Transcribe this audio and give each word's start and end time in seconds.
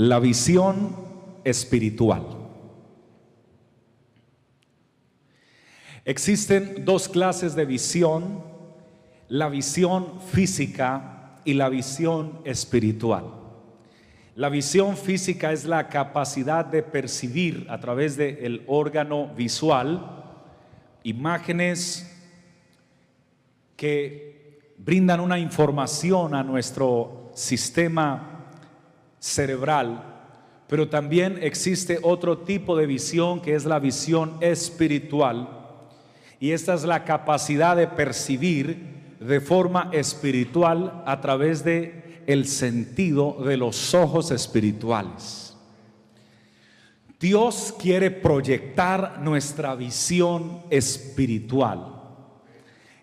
La 0.00 0.18
visión 0.18 0.96
espiritual. 1.44 2.24
Existen 6.06 6.86
dos 6.86 7.06
clases 7.06 7.54
de 7.54 7.66
visión, 7.66 8.42
la 9.28 9.50
visión 9.50 10.18
física 10.22 11.42
y 11.44 11.52
la 11.52 11.68
visión 11.68 12.40
espiritual. 12.46 13.26
La 14.36 14.48
visión 14.48 14.96
física 14.96 15.52
es 15.52 15.66
la 15.66 15.88
capacidad 15.88 16.64
de 16.64 16.82
percibir 16.82 17.66
a 17.68 17.78
través 17.78 18.16
del 18.16 18.64
órgano 18.68 19.34
visual 19.34 20.24
imágenes 21.02 22.10
que 23.76 24.72
brindan 24.78 25.20
una 25.20 25.38
información 25.38 26.34
a 26.34 26.42
nuestro 26.42 27.32
sistema 27.34 28.29
cerebral, 29.20 30.02
pero 30.66 30.88
también 30.88 31.38
existe 31.42 31.98
otro 32.02 32.38
tipo 32.38 32.76
de 32.76 32.86
visión 32.86 33.40
que 33.40 33.54
es 33.54 33.64
la 33.64 33.78
visión 33.78 34.36
espiritual. 34.40 35.48
Y 36.40 36.52
esta 36.52 36.74
es 36.74 36.84
la 36.84 37.04
capacidad 37.04 37.76
de 37.76 37.86
percibir 37.86 39.16
de 39.20 39.40
forma 39.40 39.90
espiritual 39.92 41.02
a 41.06 41.20
través 41.20 41.62
de 41.62 42.22
el 42.26 42.46
sentido 42.46 43.36
de 43.44 43.56
los 43.56 43.94
ojos 43.94 44.30
espirituales. 44.30 45.56
Dios 47.18 47.74
quiere 47.78 48.10
proyectar 48.10 49.20
nuestra 49.20 49.74
visión 49.74 50.62
espiritual. 50.70 52.00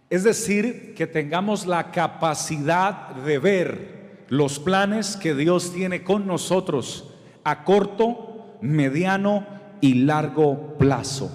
Es 0.09 0.23
decir, 0.23 0.95
que 0.95 1.05
tengamos 1.05 1.67
la 1.67 1.91
capacidad 1.91 3.09
de 3.09 3.37
ver 3.37 3.96
los 4.29 4.59
planes 4.59 5.15
que 5.15 5.33
Dios 5.35 5.71
tiene 5.73 6.03
con 6.03 6.27
nosotros 6.27 7.05
a 7.43 7.63
corto, 7.63 8.57
mediano 8.61 9.45
y 9.81 9.93
largo 9.95 10.77
plazo. 10.77 11.31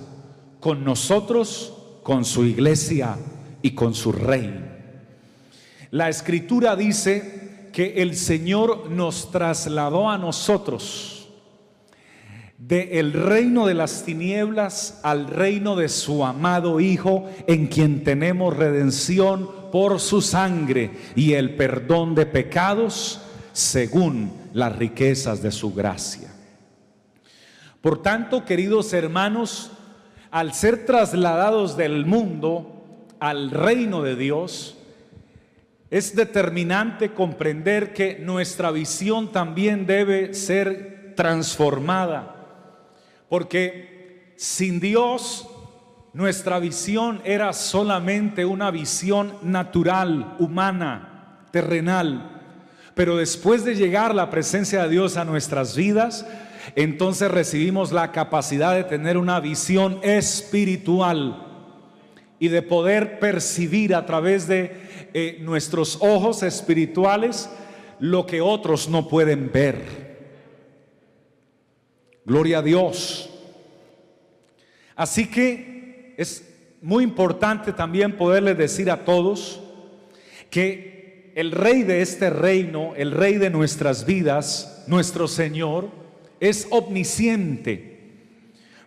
Con 0.61 0.85
nosotros, 0.85 1.75
con 2.03 2.25
su 2.25 2.45
iglesia 2.45 3.17
y 3.63 3.73
con 3.73 3.95
su 3.95 4.13
rey. 4.13 4.69
La 5.91 6.09
escritura 6.09 6.77
dice 6.77 7.69
que 7.73 8.03
el 8.03 8.17
Señor 8.17 8.91
nos 8.91 9.31
trasladó 9.31 10.11
a 10.11 10.19
nosotros 10.19 11.13
de 12.59 13.01
el 13.01 13.13
reino 13.13 13.67
de 13.67 13.75
las 13.75 14.05
tinieblas 14.05 15.01
al 15.03 15.27
reino 15.27 15.75
de 15.75 15.89
su 15.89 16.25
amado 16.25 16.79
Hijo, 16.79 17.29
en 17.48 17.67
quien 17.67 18.05
tenemos 18.05 18.57
redención 18.57 19.61
por 19.73 19.98
su 19.98 20.23
sangre 20.23 20.92
y 21.17 21.33
el 21.33 21.56
perdón 21.56 22.15
de 22.15 22.27
pecados 22.27 23.20
según 23.53 24.33
las 24.52 24.77
riquezas 24.77 25.42
de 25.42 25.51
su 25.51 25.74
gracia. 25.74 26.33
Por 27.80 28.01
tanto, 28.01 28.45
queridos 28.45 28.92
hermanos, 28.92 29.73
al 30.30 30.55
ser 30.55 30.86
trasladados 30.86 31.77
del 31.77 32.07
mundo 32.07 32.69
al 33.19 33.51
reino 33.51 34.02
de 34.02 34.14
Dios, 34.14 34.77
es 35.91 36.14
determinante 36.14 37.13
comprender 37.13 37.92
que 37.92 38.19
nuestra 38.20 38.70
visión 38.70 39.33
también 39.33 39.86
debe 39.86 40.33
ser 40.35 41.14
transformada 41.17 42.33
porque 43.33 44.35
sin 44.36 44.79
Dios 44.79 45.48
nuestra 46.12 46.58
visión 46.58 47.23
era 47.24 47.52
solamente 47.52 48.45
una 48.45 48.70
visión 48.70 49.34
natural, 49.42 50.36
humana, 50.39 51.39
terrenal. 51.50 52.40
Pero 52.95 53.17
después 53.17 53.64
de 53.64 53.74
llegar 53.74 54.14
la 54.14 54.28
presencia 54.28 54.83
de 54.83 54.90
Dios 54.90 55.17
a 55.17 55.24
nuestras 55.24 55.74
vidas, 55.74 56.27
entonces 56.77 57.30
recibimos 57.30 57.92
la 57.92 58.12
capacidad 58.12 58.74
de 58.74 58.84
tener 58.84 59.17
una 59.17 59.40
visión 59.40 59.98
espiritual 60.02 61.46
y 62.39 62.48
de 62.48 62.61
poder 62.61 63.18
percibir 63.18 63.95
a 63.95 64.05
través 64.05 64.46
de 64.46 65.08
eh, 65.14 65.39
nuestros 65.40 65.98
ojos 66.01 66.42
espirituales 66.42 67.48
lo 67.98 68.27
que 68.27 68.40
otros 68.40 68.89
no 68.89 69.08
pueden 69.08 69.51
ver. 69.51 70.12
Gloria 72.24 72.58
a 72.58 72.62
Dios. 72.62 73.30
Así 74.95 75.30
que 75.30 75.71
es 76.22 76.48
muy 76.80 77.05
importante 77.05 77.72
también 77.72 78.16
poderles 78.16 78.56
decir 78.56 78.90
a 78.90 79.05
todos 79.05 79.60
que 80.50 81.33
el 81.34 81.52
rey 81.52 81.83
de 81.83 82.02
este 82.02 82.30
reino, 82.30 82.94
el 82.96 83.12
rey 83.12 83.38
de 83.38 83.50
nuestras 83.50 84.05
vidas, 84.05 84.84
nuestro 84.86 85.28
Señor, 85.28 85.88
es 86.40 86.66
omnisciente. 86.70 88.00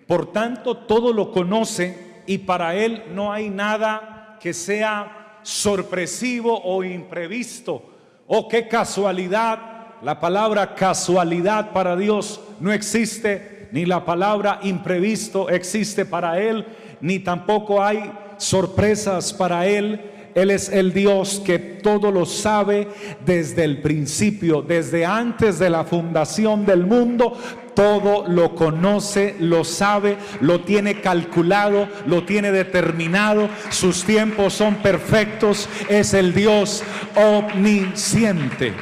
Por 0.08 0.32
tanto, 0.32 0.78
todo 0.78 1.14
lo 1.14 1.32
conoce 1.32 1.98
y 2.28 2.40
para 2.40 2.76
Él 2.76 3.04
no 3.14 3.32
hay 3.32 3.50
nada 3.50 4.38
que 4.42 4.54
sea 4.54 5.40
sorpresivo 5.44 6.62
o 6.64 6.84
imprevisto. 6.84 7.84
Oh, 8.28 8.48
qué 8.48 8.68
casualidad 8.68 9.76
la 10.02 10.20
palabra 10.20 10.76
casualidad 10.76 11.72
para 11.72 11.96
Dios 11.96 12.40
no 12.60 12.72
existe, 12.72 13.70
ni 13.72 13.86
la 13.86 14.06
palabra 14.06 14.60
imprevisto 14.62 15.50
existe 15.50 16.06
para 16.06 16.40
Él, 16.40 16.66
ni 17.02 17.20
tampoco 17.20 17.84
hay 17.84 18.12
sorpresas 18.38 19.34
para 19.34 19.66
Él. 19.68 20.12
Él 20.36 20.52
es 20.52 20.70
el 20.70 20.92
Dios 20.94 21.42
que 21.46 21.60
todo 21.60 22.12
lo 22.12 22.26
sabe 22.26 22.90
desde 23.26 23.64
el 23.64 23.82
principio, 23.82 24.62
desde 24.62 25.06
antes 25.06 25.60
de 25.60 25.70
la 25.70 25.86
fundación 25.86 26.66
del 26.66 26.86
mundo. 26.86 27.38
Todo 27.74 28.28
lo 28.28 28.56
conoce, 28.56 29.36
lo 29.40 29.64
sabe, 29.64 30.18
lo 30.42 30.62
tiene 30.62 31.02
calculado, 31.02 31.88
lo 32.06 32.26
tiene 32.26 32.52
determinado. 32.52 33.50
Sus 33.70 34.04
tiempos 34.04 34.54
son 34.54 34.76
perfectos. 34.76 35.70
Es 35.90 36.14
el 36.14 36.34
Dios 36.34 36.84
omnisciente. 37.16 38.74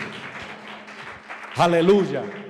Aleluya. 1.56 2.43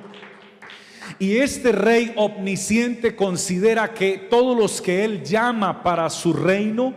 Y 1.20 1.38
este 1.38 1.72
rey 1.72 2.14
omnisciente 2.16 3.16
considera 3.16 3.94
que 3.94 4.18
todos 4.30 4.58
los 4.58 4.82
que 4.82 5.04
él 5.04 5.24
llama 5.24 5.84
para 5.84 6.10
su 6.10 6.34
reino 6.34 6.94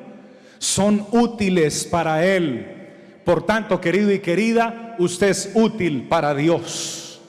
son 0.59 1.06
útiles 1.12 1.84
para 1.84 2.25
él. 2.25 2.72
Por 3.25 3.44
tanto, 3.44 3.81
querido 3.81 4.12
y 4.12 4.21
querida, 4.21 4.94
usted 4.99 5.28
es 5.28 5.50
útil 5.54 6.06
para 6.09 6.34
Dios. 6.34 7.21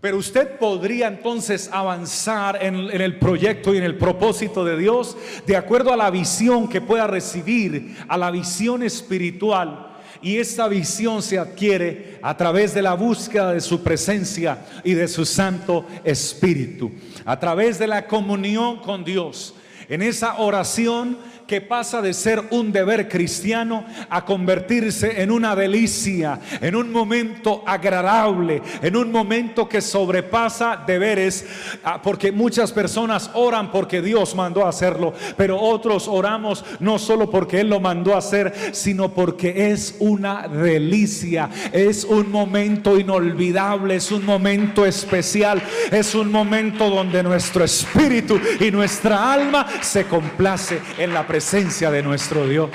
Pero 0.00 0.18
usted 0.18 0.58
podría 0.58 1.08
entonces 1.08 1.68
avanzar 1.72 2.62
en, 2.62 2.90
en, 2.90 3.00
el 3.00 3.18
proyecto 3.18 3.74
y 3.74 3.78
en 3.78 3.84
el 3.84 3.96
propósito 3.96 4.64
de 4.64 4.76
Dios 4.76 5.16
de 5.46 5.56
acuerdo 5.56 5.92
a 5.92 5.96
la 5.96 6.10
visión 6.10 6.68
que 6.68 6.80
pueda 6.80 7.06
recibir, 7.06 7.96
a 8.06 8.16
la 8.16 8.30
visión 8.30 8.82
espiritual 8.82 9.85
y 10.22 10.36
esta 10.36 10.68
visión 10.68 11.22
se 11.22 11.38
adquiere 11.38 12.18
a 12.22 12.36
través 12.36 12.74
de 12.74 12.82
la 12.82 12.94
búsqueda 12.94 13.52
de 13.52 13.60
su 13.60 13.82
presencia 13.82 14.58
y 14.84 14.94
de 14.94 15.08
su 15.08 15.24
Santo 15.24 15.86
Espíritu, 16.04 16.90
a 17.24 17.38
través 17.38 17.78
de 17.78 17.86
la 17.86 18.06
comunión 18.06 18.78
con 18.80 19.04
Dios. 19.04 19.54
En 19.88 20.02
esa 20.02 20.38
oración 20.38 21.18
que 21.46 21.60
pasa 21.60 22.02
de 22.02 22.12
ser 22.12 22.42
un 22.50 22.72
deber 22.72 23.08
cristiano 23.08 23.84
a 24.10 24.24
convertirse 24.24 25.22
en 25.22 25.30
una 25.30 25.54
delicia, 25.54 26.40
en 26.60 26.74
un 26.74 26.90
momento 26.90 27.62
agradable, 27.66 28.62
en 28.82 28.96
un 28.96 29.12
momento 29.12 29.68
que 29.68 29.80
sobrepasa 29.80 30.82
deberes, 30.86 31.46
ah, 31.84 32.00
porque 32.02 32.32
muchas 32.32 32.72
personas 32.72 33.30
oran 33.34 33.70
porque 33.70 34.02
Dios 34.02 34.34
mandó 34.34 34.66
a 34.66 34.70
hacerlo, 34.70 35.14
pero 35.36 35.60
otros 35.60 36.08
oramos 36.08 36.64
no 36.80 36.98
solo 36.98 37.30
porque 37.30 37.60
Él 37.60 37.70
lo 37.70 37.80
mandó 37.80 38.14
a 38.14 38.18
hacer, 38.18 38.52
sino 38.72 39.14
porque 39.14 39.70
es 39.70 39.96
una 40.00 40.48
delicia, 40.48 41.48
es 41.72 42.04
un 42.04 42.30
momento 42.30 42.98
inolvidable, 42.98 43.96
es 43.96 44.10
un 44.10 44.24
momento 44.24 44.84
especial, 44.84 45.62
es 45.92 46.14
un 46.14 46.30
momento 46.30 46.90
donde 46.90 47.22
nuestro 47.22 47.64
espíritu 47.64 48.40
y 48.60 48.70
nuestra 48.70 49.32
alma 49.32 49.66
se 49.80 50.06
complace 50.06 50.80
en 50.98 51.14
la 51.14 51.20
presencia 51.20 51.35
presencia 51.36 51.90
de 51.90 52.02
nuestro 52.02 52.48
Dios. 52.48 52.70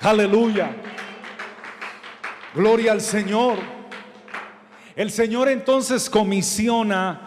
Aleluya. 0.00 0.74
Gloria 2.54 2.92
al 2.92 3.02
Señor. 3.02 3.58
El 4.96 5.10
Señor 5.10 5.50
entonces 5.50 6.08
comisiona 6.08 7.20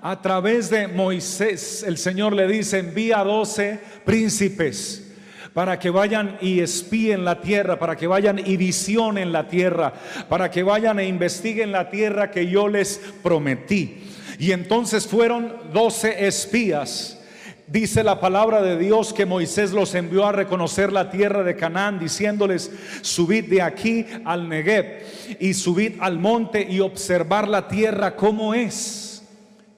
a 0.00 0.22
través 0.22 0.70
de 0.70 0.86
Moisés. 0.86 1.82
El 1.82 1.98
Señor 1.98 2.34
le 2.34 2.46
dice, 2.46 2.78
envía 2.78 3.24
doce 3.24 3.80
príncipes 4.04 5.12
para 5.52 5.76
que 5.80 5.90
vayan 5.90 6.38
y 6.40 6.60
espíen 6.60 7.24
la 7.24 7.40
tierra, 7.40 7.76
para 7.76 7.96
que 7.96 8.06
vayan 8.06 8.38
y 8.38 8.56
visionen 8.56 9.32
la 9.32 9.48
tierra, 9.48 9.92
para 10.28 10.52
que 10.52 10.62
vayan 10.62 11.00
e 11.00 11.08
investiguen 11.08 11.72
la 11.72 11.90
tierra 11.90 12.30
que 12.30 12.46
yo 12.46 12.68
les 12.68 13.00
prometí. 13.24 14.04
Y 14.38 14.52
entonces 14.52 15.04
fueron 15.04 15.52
doce 15.72 16.28
espías. 16.28 17.23
Dice 17.66 18.04
la 18.04 18.20
palabra 18.20 18.60
de 18.60 18.76
Dios 18.76 19.14
que 19.14 19.24
Moisés 19.24 19.72
los 19.72 19.94
envió 19.94 20.26
a 20.26 20.32
reconocer 20.32 20.92
la 20.92 21.10
tierra 21.10 21.42
de 21.42 21.56
Canaán, 21.56 21.98
diciéndoles, 21.98 22.70
subid 23.00 23.46
de 23.46 23.62
aquí 23.62 24.04
al 24.26 24.50
Negev 24.50 25.02
y 25.40 25.54
subid 25.54 25.94
al 26.00 26.18
monte 26.18 26.66
y 26.68 26.80
observar 26.80 27.48
la 27.48 27.66
tierra 27.66 28.16
como 28.16 28.52
es. 28.52 29.22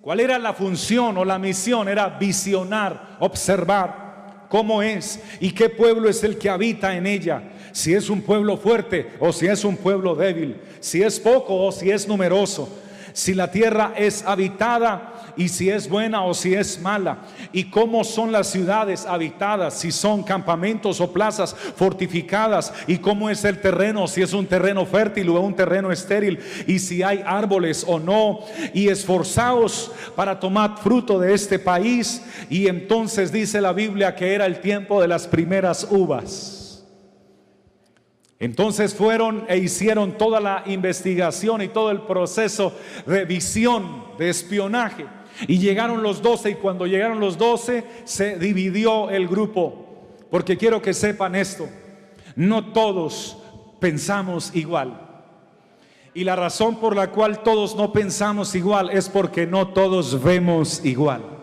¿Cuál 0.01 0.19
era 0.19 0.39
la 0.39 0.53
función 0.53 1.17
o 1.17 1.25
la 1.25 1.39
misión? 1.39 1.89
Era 1.89 2.09
visionar, 2.09 3.17
observar 3.21 4.47
cómo 4.49 4.83
es 4.83 5.21
y 5.39 5.53
qué 5.53 5.69
pueblo 5.69 6.09
es 6.09 6.25
el 6.25 6.39
que 6.39 6.51
habita 6.51 6.97
en 6.97 7.07
ella. 7.07 7.43
Si 7.71 7.95
es 7.95 8.11
un 8.11 8.23
pueblo 8.23 8.57
fuerte 8.57 9.11
o 9.21 9.33
si 9.33 9.47
es 9.47 9.65
un 9.65 9.77
pueblo 9.77 10.17
débil. 10.17 10.57
Si 10.81 11.03
es 11.03 11.21
poco 11.21 11.55
o 11.55 11.71
si 11.71 11.91
es 11.91 12.09
numeroso. 12.09 12.69
Si 13.13 13.33
la 13.33 13.51
tierra 13.51 13.95
es 13.97 14.25
habitada 14.27 15.16
y 15.37 15.49
si 15.49 15.71
es 15.71 15.89
buena 15.89 16.25
o 16.25 16.35
si 16.35 16.55
es 16.55 16.81
mala, 16.81 17.19
y 17.53 17.65
cómo 17.65 18.05
son 18.05 18.33
las 18.33 18.49
ciudades 18.51 19.07
habitadas, 19.07 19.75
si 19.75 19.93
son 19.93 20.23
campamentos 20.23 21.01
o 21.01 21.13
plazas 21.13 21.55
fortificadas, 21.55 22.73
y 22.87 22.99
cómo 22.99 23.31
es 23.31 23.45
el 23.45 23.61
terreno, 23.61 24.07
si 24.07 24.23
es 24.23 24.33
un 24.33 24.47
terreno 24.47 24.87
fértil 24.87 25.29
o 25.29 25.41
un 25.41 25.55
terreno 25.55 25.93
estéril, 25.93 26.39
y 26.67 26.79
si 26.79 27.03
hay 27.03 27.23
árboles 27.27 27.85
o 27.87 27.99
no, 27.99 28.41
y 28.73 28.89
esforzados 28.89 29.93
para 30.15 30.41
tomar 30.41 30.79
fruto 30.79 31.19
de 31.19 31.35
este 31.35 31.59
país, 31.59 32.23
y 32.49 32.69
entonces 32.69 33.33
dice 33.33 33.61
la 33.61 33.73
Biblia 33.73 34.15
que 34.15 34.35
era 34.35 34.47
el 34.47 34.61
tiempo 34.61 35.01
de 35.01 35.09
las 35.09 35.27
primeras 35.27 35.87
uvas. 35.91 36.57
Entonces 38.39 38.95
fueron 38.95 39.47
e 39.49 39.57
hicieron 39.57 40.19
toda 40.19 40.41
la 40.41 40.63
investigación 40.67 41.63
y 41.63 41.69
todo 41.69 41.91
el 41.91 42.03
proceso 42.03 42.75
de 43.07 43.25
visión, 43.25 44.05
de 44.19 44.29
espionaje. 44.29 45.07
Y 45.47 45.59
llegaron 45.59 46.03
los 46.03 46.23
doce 46.23 46.51
y 46.51 46.55
cuando 46.55 46.87
llegaron 46.87 47.21
los 47.21 47.37
doce 47.39 47.85
se 48.05 48.39
dividió 48.39 49.11
el 49.11 49.29
grupo. 49.29 49.87
Porque 50.31 50.57
quiero 50.57 50.83
que 50.83 50.95
sepan 50.95 51.35
esto, 51.35 51.69
no 52.35 52.73
todos 52.73 53.39
pensamos 53.81 54.55
igual. 54.55 55.03
Y 56.15 56.25
la 56.25 56.35
razón 56.35 56.77
por 56.77 56.97
la 56.97 57.11
cual 57.11 57.43
todos 57.43 57.77
no 57.77 57.93
pensamos 57.93 58.55
igual 58.55 58.91
es 58.91 59.09
porque 59.09 59.47
no 59.47 59.69
todos 59.69 60.23
vemos 60.23 60.83
igual. 60.85 61.36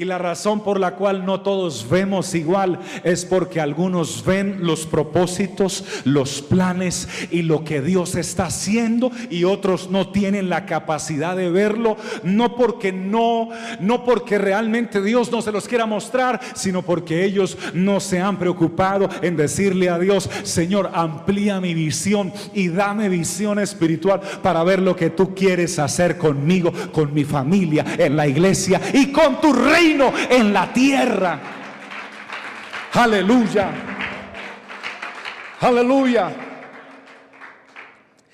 Y 0.00 0.06
la 0.06 0.16
razón 0.16 0.60
por 0.60 0.80
la 0.80 0.94
cual 0.94 1.26
no 1.26 1.42
todos 1.42 1.86
vemos 1.86 2.34
igual 2.34 2.78
es 3.04 3.26
porque 3.26 3.60
algunos 3.60 4.24
ven 4.24 4.60
los 4.62 4.86
propósitos, 4.86 5.84
los 6.04 6.40
planes 6.40 7.06
y 7.30 7.42
lo 7.42 7.64
que 7.64 7.82
Dios 7.82 8.14
está 8.14 8.46
haciendo 8.46 9.12
y 9.28 9.44
otros 9.44 9.90
no 9.90 10.08
tienen 10.08 10.48
la 10.48 10.64
capacidad 10.64 11.36
de 11.36 11.50
verlo, 11.50 11.98
no 12.22 12.56
porque 12.56 12.92
no 12.92 13.50
no 13.78 14.02
porque 14.06 14.38
realmente 14.38 15.02
Dios 15.02 15.30
no 15.30 15.42
se 15.42 15.52
los 15.52 15.68
quiera 15.68 15.84
mostrar, 15.84 16.40
sino 16.54 16.80
porque 16.80 17.26
ellos 17.26 17.58
no 17.74 18.00
se 18.00 18.20
han 18.20 18.38
preocupado 18.38 19.06
en 19.20 19.36
decirle 19.36 19.90
a 19.90 19.98
Dios, 19.98 20.30
Señor, 20.44 20.92
amplía 20.94 21.60
mi 21.60 21.74
visión 21.74 22.32
y 22.54 22.68
dame 22.68 23.10
visión 23.10 23.58
espiritual 23.58 24.22
para 24.42 24.64
ver 24.64 24.80
lo 24.80 24.96
que 24.96 25.10
tú 25.10 25.34
quieres 25.34 25.78
hacer 25.78 26.16
conmigo, 26.16 26.72
con 26.90 27.12
mi 27.12 27.24
familia, 27.24 27.84
en 27.98 28.16
la 28.16 28.26
iglesia 28.26 28.80
y 28.94 29.12
con 29.12 29.42
tu 29.42 29.52
reino 29.52 29.89
en 30.30 30.52
la 30.52 30.72
tierra. 30.72 31.38
Aleluya. 32.92 33.70
Aleluya. 35.60 36.32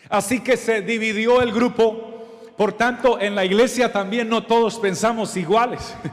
Así 0.09 0.41
que 0.41 0.57
se 0.57 0.83
dividió 0.83 1.41
el 1.43 1.53
grupo. 1.53 2.53
Por 2.57 2.73
tanto, 2.73 3.21
en 3.21 3.35
la 3.35 3.45
iglesia 3.45 3.93
también 3.93 4.29
no 4.29 4.45
todos 4.45 4.79
pensamos 4.79 5.37
iguales. 5.37 5.95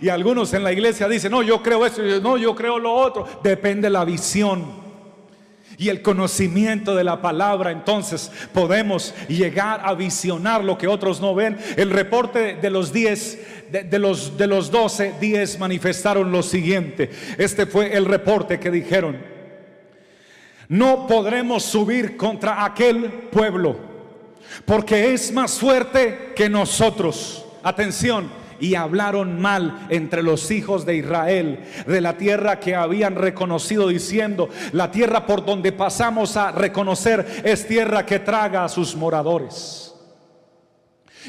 Y 0.00 0.08
algunos 0.08 0.54
en 0.54 0.62
la 0.62 0.72
iglesia 0.72 1.08
dicen, 1.08 1.32
no, 1.32 1.42
yo 1.42 1.60
creo 1.60 1.84
eso, 1.84 2.00
no, 2.22 2.36
yo 2.36 2.54
creo 2.54 2.78
lo 2.78 2.94
otro. 2.94 3.26
Depende 3.42 3.90
la 3.90 4.04
visión 4.04 4.81
y 5.78 5.88
el 5.88 6.02
conocimiento 6.02 6.94
de 6.94 7.04
la 7.04 7.20
palabra, 7.20 7.70
entonces 7.70 8.30
podemos 8.52 9.14
llegar 9.28 9.80
a 9.84 9.94
visionar 9.94 10.64
lo 10.64 10.78
que 10.78 10.88
otros 10.88 11.20
no 11.20 11.34
ven. 11.34 11.58
El 11.76 11.90
reporte 11.90 12.56
de 12.60 12.70
los 12.70 12.92
10, 12.92 13.38
de, 13.70 13.98
los, 13.98 14.36
de 14.36 14.46
los 14.46 14.70
12, 14.70 15.14
10 15.20 15.58
manifestaron 15.58 16.30
lo 16.30 16.42
siguiente. 16.42 17.10
Este 17.38 17.66
fue 17.66 17.96
el 17.96 18.04
reporte 18.04 18.60
que 18.60 18.70
dijeron. 18.70 19.18
No 20.68 21.06
podremos 21.06 21.64
subir 21.64 22.16
contra 22.16 22.64
aquel 22.64 23.10
pueblo, 23.30 23.76
porque 24.64 25.12
es 25.12 25.32
más 25.32 25.58
fuerte 25.58 26.32
que 26.34 26.48
nosotros. 26.48 27.44
Atención, 27.62 28.41
y 28.62 28.76
hablaron 28.76 29.40
mal 29.40 29.86
entre 29.90 30.22
los 30.22 30.52
hijos 30.52 30.86
de 30.86 30.94
Israel 30.94 31.64
de 31.84 32.00
la 32.00 32.16
tierra 32.16 32.60
que 32.60 32.76
habían 32.76 33.16
reconocido 33.16 33.88
diciendo, 33.88 34.48
la 34.70 34.92
tierra 34.92 35.26
por 35.26 35.44
donde 35.44 35.72
pasamos 35.72 36.36
a 36.36 36.52
reconocer 36.52 37.42
es 37.44 37.66
tierra 37.66 38.06
que 38.06 38.20
traga 38.20 38.64
a 38.64 38.68
sus 38.68 38.94
moradores. 38.94 39.96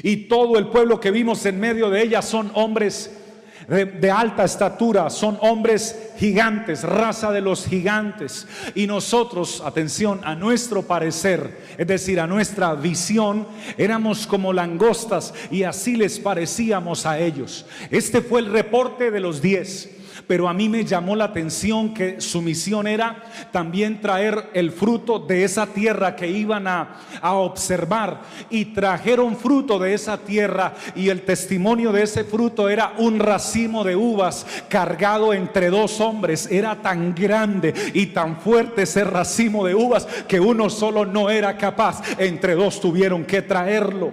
Y 0.03 0.27
todo 0.27 0.59
el 0.59 0.67
pueblo 0.67 0.99
que 0.99 1.09
vimos 1.09 1.43
en 1.47 1.59
medio 1.59 1.89
de 1.89 2.03
ella 2.03 2.21
son 2.21 2.51
hombres 2.53 3.22
de, 3.67 4.11
alta 4.11 4.43
estatura, 4.43 5.09
son 5.09 5.37
hombres 5.41 6.11
gigantes, 6.17 6.83
raza 6.83 7.31
de 7.31 7.41
los 7.41 7.65
gigantes. 7.65 8.47
Y 8.75 8.87
nosotros, 8.87 9.61
atención, 9.65 10.21
a 10.23 10.35
nuestro 10.35 10.83
parecer, 10.83 11.57
es 11.77 11.87
decir, 11.87 12.19
a 12.19 12.27
nuestra 12.27 12.73
visión, 12.75 13.47
éramos 13.77 14.27
como 14.27 14.53
langostas 14.53 15.33
y 15.51 15.63
así 15.63 15.95
les 15.95 16.19
parecíamos 16.19 17.05
a 17.05 17.19
ellos. 17.19 17.65
Este 17.89 18.21
fue 18.21 18.41
el 18.41 18.51
reporte 18.51 19.11
de 19.11 19.19
los 19.19 19.41
diez 19.41 19.89
pero 20.27 20.47
a 20.47 20.53
mí 20.53 20.69
me 20.69 20.85
llamó 20.85 21.15
la 21.15 21.25
atención 21.25 21.93
que 21.93 22.21
su 22.21 22.41
misión 22.41 22.87
era 22.87 23.23
también 23.51 24.01
traer 24.01 24.49
el 24.53 24.71
fruto 24.71 25.19
de 25.19 25.43
esa 25.43 25.67
tierra 25.67 26.15
que 26.15 26.27
iban 26.27 26.67
a, 26.67 26.99
observar 27.21 28.21
y 28.49 28.65
trajeron 28.65 29.35
fruto 29.35 29.79
de 29.79 29.93
esa 29.93 30.17
tierra 30.17 30.73
y 30.95 31.09
el 31.09 31.21
testimonio 31.21 31.91
de 31.91 32.03
ese 32.03 32.23
fruto 32.23 32.69
era 32.69 32.93
un 32.97 33.19
racimo 33.19 33.83
de 33.83 33.95
uvas 33.95 34.45
cargado 34.69 35.33
entre 35.33 35.69
dos 35.69 35.99
hombres. 35.99 36.47
Era 36.51 36.81
tan 36.81 37.13
grande 37.15 37.73
y 37.93 38.07
tan 38.07 38.37
fuerte 38.37 38.83
ese 38.83 39.03
racimo 39.03 39.65
de 39.65 39.75
uvas 39.75 40.05
que 40.27 40.39
uno 40.39 40.69
solo 40.69 41.05
no 41.05 41.29
era 41.29 41.57
capaz. 41.57 42.01
Entre 42.17 42.55
dos 42.55 42.79
tuvieron 42.79 43.25
que 43.25 43.41
traerlo. 43.41 44.11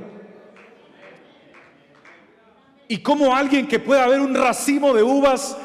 Y 2.90 2.99
como 2.99 3.37
alguien 3.37 3.69
que 3.69 3.79
pueda 3.79 4.09
ver 4.09 4.21
un 4.21 4.35
racimo 4.35 4.93
de 4.93 5.05
uvas 5.05 5.57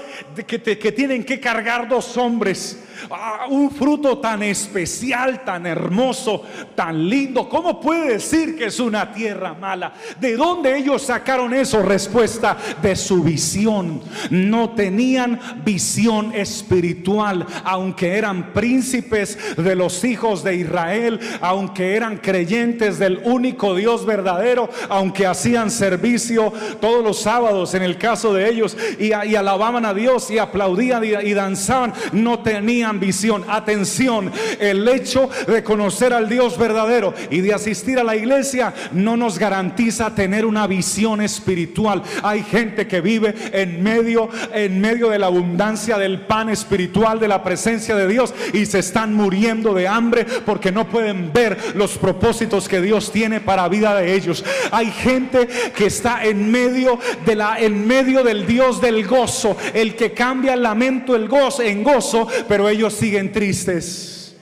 que, 0.47 0.59
que 0.61 0.91
tienen 0.91 1.23
que 1.23 1.39
cargar 1.39 1.87
dos 1.87 2.17
hombres 2.17 2.84
Ah, 3.09 3.45
un 3.49 3.71
fruto 3.71 4.17
tan 4.17 4.43
especial, 4.43 5.43
tan 5.43 5.65
hermoso, 5.65 6.43
tan 6.75 7.07
lindo. 7.09 7.47
¿Cómo 7.49 7.79
puede 7.79 8.13
decir 8.13 8.57
que 8.57 8.65
es 8.65 8.79
una 8.79 9.11
tierra 9.11 9.53
mala? 9.53 9.93
¿De 10.19 10.35
dónde 10.35 10.77
ellos 10.77 11.01
sacaron 11.03 11.53
eso? 11.53 11.81
Respuesta 11.81 12.57
de 12.81 12.95
su 12.95 13.23
visión. 13.23 14.01
No 14.29 14.71
tenían 14.71 15.39
visión 15.63 16.33
espiritual, 16.33 17.45
aunque 17.63 18.17
eran 18.17 18.53
príncipes 18.53 19.37
de 19.57 19.75
los 19.75 20.03
hijos 20.03 20.43
de 20.43 20.55
Israel, 20.55 21.19
aunque 21.41 21.95
eran 21.95 22.17
creyentes 22.17 22.99
del 22.99 23.21
único 23.23 23.75
Dios 23.75 24.05
verdadero, 24.05 24.69
aunque 24.89 25.25
hacían 25.25 25.69
servicio 25.71 26.51
todos 26.79 27.03
los 27.03 27.19
sábados 27.19 27.73
en 27.73 27.83
el 27.83 27.97
caso 27.97 28.33
de 28.33 28.49
ellos 28.49 28.77
y, 28.99 29.07
y 29.07 29.35
alababan 29.35 29.85
a 29.85 29.93
Dios 29.93 30.29
y 30.31 30.37
aplaudían 30.37 31.03
y 31.03 31.33
danzaban, 31.33 31.93
no 32.11 32.39
tenían 32.39 32.84
visión. 32.93 33.43
Atención, 33.47 34.31
el 34.59 34.87
hecho 34.87 35.29
de 35.47 35.63
conocer 35.63 36.13
al 36.13 36.29
Dios 36.29 36.57
verdadero 36.57 37.13
y 37.29 37.41
de 37.41 37.53
asistir 37.53 37.99
a 37.99 38.03
la 38.03 38.15
iglesia 38.15 38.73
no 38.91 39.17
nos 39.17 39.37
garantiza 39.39 40.13
tener 40.15 40.45
una 40.45 40.67
visión 40.67 41.21
espiritual. 41.21 42.03
Hay 42.23 42.43
gente 42.43 42.87
que 42.87 43.01
vive 43.01 43.33
en 43.51 43.81
medio 43.83 44.29
en 44.53 44.79
medio 44.79 45.09
de 45.09 45.19
la 45.19 45.27
abundancia 45.27 45.97
del 45.97 46.21
pan 46.21 46.49
espiritual 46.49 47.19
de 47.19 47.27
la 47.27 47.43
presencia 47.43 47.95
de 47.95 48.07
Dios 48.07 48.33
y 48.53 48.65
se 48.65 48.79
están 48.79 49.13
muriendo 49.13 49.73
de 49.73 49.87
hambre 49.87 50.25
porque 50.45 50.71
no 50.71 50.87
pueden 50.87 51.31
ver 51.33 51.57
los 51.75 51.97
propósitos 51.97 52.67
que 52.67 52.81
Dios 52.81 53.11
tiene 53.11 53.41
para 53.41 53.67
vida 53.67 53.95
de 53.95 54.13
ellos. 54.13 54.43
Hay 54.71 54.91
gente 54.91 55.47
que 55.75 55.87
está 55.87 56.23
en 56.23 56.51
medio 56.51 56.99
de 57.25 57.35
la 57.35 57.59
en 57.59 57.85
medio 57.87 58.23
del 58.23 58.45
Dios 58.45 58.81
del 58.81 59.05
gozo, 59.05 59.57
el 59.73 59.95
que 59.95 60.13
cambia 60.13 60.53
el 60.53 60.63
lamento 60.63 61.15
el 61.15 61.27
gozo 61.27 61.61
en 61.61 61.83
gozo, 61.83 62.27
pero 62.47 62.69
ellos 62.69 62.74
siguen 62.93 63.31
tristes. 63.31 64.35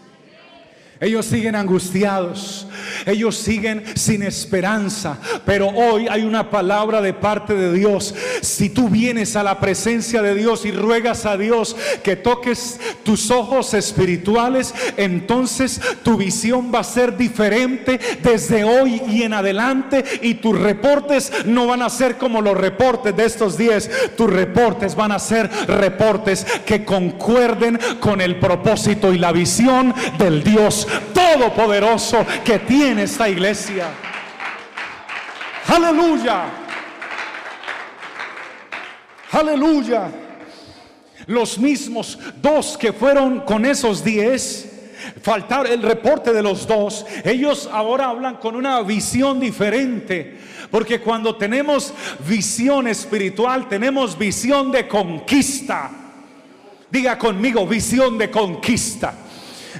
Ellos 0.99 1.25
siguen 1.25 1.55
angustiados. 1.55 2.67
Ellos 3.05 3.35
siguen 3.35 3.83
sin 3.95 4.23
esperanza. 4.23 5.17
Pero 5.45 5.67
hoy 5.69 6.07
hay 6.09 6.23
una 6.23 6.49
palabra 6.49 7.01
de 7.01 7.13
parte 7.13 7.53
de 7.53 7.73
Dios. 7.73 8.13
Si 8.41 8.69
tú 8.69 8.89
vienes 8.89 9.35
a 9.35 9.43
la 9.43 9.59
presencia 9.59 10.21
de 10.21 10.35
Dios 10.35 10.65
y 10.65 10.71
ruegas 10.71 11.25
a 11.25 11.37
Dios 11.37 11.75
que 12.03 12.15
toques 12.15 12.79
tus 13.03 13.31
ojos 13.31 13.73
espirituales, 13.73 14.73
entonces 14.97 15.79
tu 16.03 16.17
visión 16.17 16.71
va 16.73 16.79
a 16.79 16.83
ser 16.83 17.17
diferente 17.17 17.99
desde 18.21 18.63
hoy 18.63 19.01
y 19.07 19.23
en 19.23 19.33
adelante. 19.33 20.03
Y 20.21 20.35
tus 20.35 20.59
reportes 20.59 21.31
no 21.45 21.67
van 21.67 21.81
a 21.81 21.89
ser 21.89 22.17
como 22.17 22.41
los 22.41 22.57
reportes 22.57 23.15
de 23.15 23.25
estos 23.25 23.57
días. 23.57 23.89
Tus 24.15 24.29
reportes 24.29 24.95
van 24.95 25.11
a 25.11 25.19
ser 25.19 25.49
reportes 25.67 26.45
que 26.65 26.85
concuerden 26.85 27.79
con 27.99 28.21
el 28.21 28.39
propósito 28.39 29.13
y 29.13 29.17
la 29.17 29.31
visión 29.31 29.93
del 30.17 30.43
Dios 30.43 30.87
todopoderoso 31.13 32.25
que 32.43 32.59
tiene 32.59 32.92
esta 32.99 33.29
iglesia. 33.29 33.87
Aleluya. 35.67 36.45
Aleluya. 39.31 40.11
Los 41.25 41.57
mismos 41.57 42.19
dos 42.41 42.77
que 42.77 42.93
fueron 42.93 43.41
con 43.41 43.65
esos 43.65 44.03
diez, 44.03 44.69
faltar 45.21 45.67
el 45.67 45.81
reporte 45.81 46.33
de 46.33 46.43
los 46.43 46.67
dos, 46.67 47.05
ellos 47.23 47.69
ahora 47.71 48.09
hablan 48.09 48.35
con 48.37 48.55
una 48.55 48.81
visión 48.81 49.39
diferente. 49.39 50.37
Porque 50.69 50.99
cuando 50.99 51.35
tenemos 51.35 51.93
visión 52.27 52.87
espiritual, 52.87 53.67
tenemos 53.69 54.17
visión 54.17 54.71
de 54.71 54.87
conquista. 54.87 55.91
Diga 56.89 57.17
conmigo, 57.17 57.65
visión 57.65 58.17
de 58.17 58.29
conquista. 58.29 59.13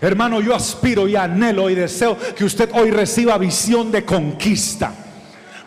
Hermano, 0.04 0.42
yo 0.42 0.54
aspiro 0.54 1.08
y 1.08 1.16
anhelo 1.16 1.70
y 1.70 1.76
deseo 1.76 2.18
que 2.36 2.44
usted 2.44 2.70
hoy 2.74 2.92
reciba 2.92 3.38
visión 3.38 3.90
de 3.90 4.04
conquista. 4.04 5.03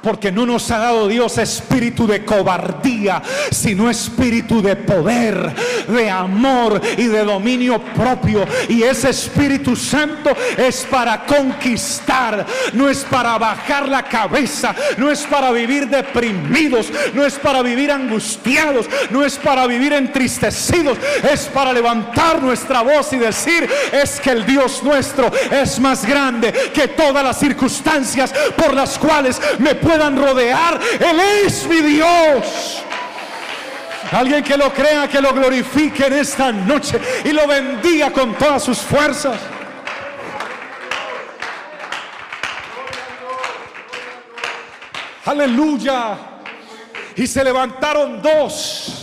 Porque 0.07 0.31
no 0.31 0.47
nos 0.47 0.71
ha 0.71 0.79
dado 0.79 1.09
Dios 1.09 1.37
espíritu 1.37 2.07
de 2.07 2.25
cobardía, 2.25 3.21
sino 3.51 3.91
espíritu 3.91 4.63
de 4.63 4.77
poder, 4.77 5.53
de 5.89 6.09
amor 6.09 6.81
y 6.97 7.09
de 7.09 7.25
dominio 7.25 7.83
propio. 7.83 8.47
Y 8.69 8.85
ese 8.85 9.11
Espíritu 9.11 9.75
Santo 9.75 10.31
es 10.57 10.87
para 10.89 11.27
conquistar, 11.27 12.47
no 12.73 12.89
es 12.89 12.99
para 12.99 13.37
bajar 13.37 13.89
la 13.89 14.05
cabeza, 14.05 14.77
no 14.97 15.11
es 15.11 15.25
para 15.25 15.51
vivir 15.51 15.89
deprimidos, 15.89 16.87
no 17.13 17.27
es 17.27 17.35
para 17.35 17.63
vivir 17.63 17.91
angustiados, 17.91 18.87
no 19.11 19.25
es 19.25 19.37
para 19.37 19.67
vivir 19.67 19.93
entristecidos, 19.93 20.99
es 21.29 21.47
para 21.47 21.73
levantar 21.73 22.41
nuestra 22.41 22.83
voz 22.83 23.13
y 23.13 23.19
decir, 23.19 23.69
es 23.93 24.21
que 24.21 24.31
el 24.31 24.47
Dios 24.47 24.85
nuestro 24.85 25.33
es 25.51 25.81
más 25.81 26.07
grande 26.07 26.53
que 26.73 26.87
todas 26.87 27.25
las 27.25 27.41
circunstancias 27.41 28.33
por 28.57 28.73
las 28.73 28.97
cuales 29.01 29.43
me 29.59 29.75
puedo 29.75 29.96
rodear. 29.99 30.81
Él 31.01 31.21
es 31.45 31.67
mi 31.67 31.81
Dios. 31.81 32.83
Alguien 34.13 34.45
que 34.45 34.57
lo 34.57 34.73
crea, 34.73 35.09
que 35.09 35.21
lo 35.21 35.33
glorifique 35.33 36.07
en 36.07 36.13
esta 36.15 36.53
noche 36.53 37.01
y 37.25 37.33
lo 37.33 37.47
bendiga 37.47 38.11
con 38.13 38.35
todas 38.35 38.63
sus 38.63 38.79
fuerzas. 38.79 39.39
Aleluya. 45.25 46.17
Y 47.17 47.27
se 47.27 47.43
levantaron 47.43 48.23
dos 48.23 48.96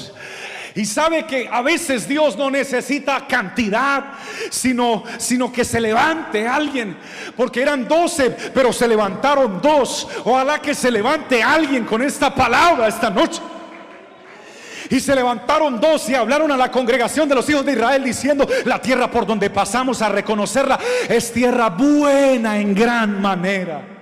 y 0.76 0.86
sabe 0.86 1.26
que 1.26 1.48
a 1.52 1.62
veces 1.62 2.08
Dios 2.08 2.36
no 2.36 2.50
necesita 2.50 3.28
cantidad, 3.28 4.14
sino, 4.50 5.04
sino 5.18 5.52
que 5.52 5.64
se 5.64 5.80
levante 5.80 6.48
alguien. 6.48 6.98
Porque 7.38 7.62
eran 7.62 7.88
doce, 7.88 8.32
pero 8.54 8.74
se 8.74 8.88
levantaron 8.88 9.62
dos. 9.62 10.08
Ojalá 10.24 10.60
que 10.60 10.74
se 10.74 10.90
levante 10.90 11.44
alguien 11.44 11.86
con 11.86 12.02
esta 12.02 12.34
palabra 12.34 12.88
esta 12.88 13.10
noche. 13.10 13.42
Y 14.90 15.00
se 15.00 15.16
levantaron 15.16 15.80
dos 15.80 16.10
y 16.10 16.16
hablaron 16.16 16.52
a 16.52 16.58
la 16.58 16.72
congregación 16.72 17.30
de 17.30 17.36
los 17.36 17.48
hijos 17.50 17.66
de 17.66 17.74
Israel 17.74 18.04
diciendo, 18.04 18.48
la 18.66 18.82
tierra 18.82 19.10
por 19.10 19.26
donde 19.26 19.50
pasamos 19.50 20.02
a 20.02 20.10
reconocerla 20.10 20.80
es 21.08 21.32
tierra 21.32 21.70
buena 21.70 22.58
en 22.58 22.74
gran 22.74 23.22
manera. 23.22 23.93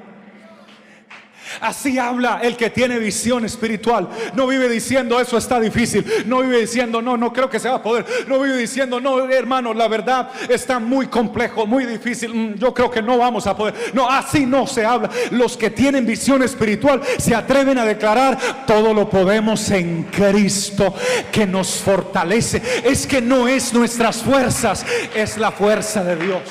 Así 1.59 1.97
habla 1.97 2.39
el 2.41 2.55
que 2.55 2.69
tiene 2.69 2.99
visión 2.99 3.45
espiritual. 3.45 4.09
No 4.33 4.47
vive 4.47 4.69
diciendo 4.69 5.19
eso 5.19 5.37
está 5.37 5.59
difícil. 5.59 6.05
No 6.25 6.41
vive 6.41 6.59
diciendo 6.59 7.01
no, 7.01 7.17
no 7.17 7.33
creo 7.33 7.49
que 7.49 7.59
se 7.59 7.69
va 7.69 7.75
a 7.75 7.83
poder. 7.83 8.05
No 8.27 8.39
vive 8.39 8.57
diciendo 8.57 8.99
no, 8.99 9.29
hermano, 9.29 9.73
la 9.73 9.87
verdad 9.87 10.29
está 10.49 10.79
muy 10.79 11.07
complejo, 11.07 11.65
muy 11.65 11.85
difícil. 11.85 12.33
Mm, 12.33 12.55
yo 12.55 12.73
creo 12.73 12.89
que 12.89 13.01
no 13.01 13.17
vamos 13.17 13.47
a 13.47 13.55
poder. 13.55 13.73
No, 13.93 14.09
así 14.09 14.45
no 14.45 14.67
se 14.67 14.85
habla. 14.85 15.09
Los 15.31 15.57
que 15.57 15.69
tienen 15.69 16.05
visión 16.05 16.43
espiritual 16.43 17.01
se 17.17 17.35
atreven 17.35 17.77
a 17.77 17.85
declarar 17.85 18.37
todo 18.65 18.93
lo 18.93 19.09
podemos 19.09 19.69
en 19.71 20.03
Cristo 20.03 20.93
que 21.31 21.45
nos 21.45 21.81
fortalece. 21.81 22.61
Es 22.83 23.05
que 23.05 23.21
no 23.21 23.47
es 23.47 23.73
nuestras 23.73 24.21
fuerzas, 24.21 24.85
es 25.13 25.37
la 25.37 25.51
fuerza 25.51 26.03
de 26.03 26.15
Dios. 26.15 26.41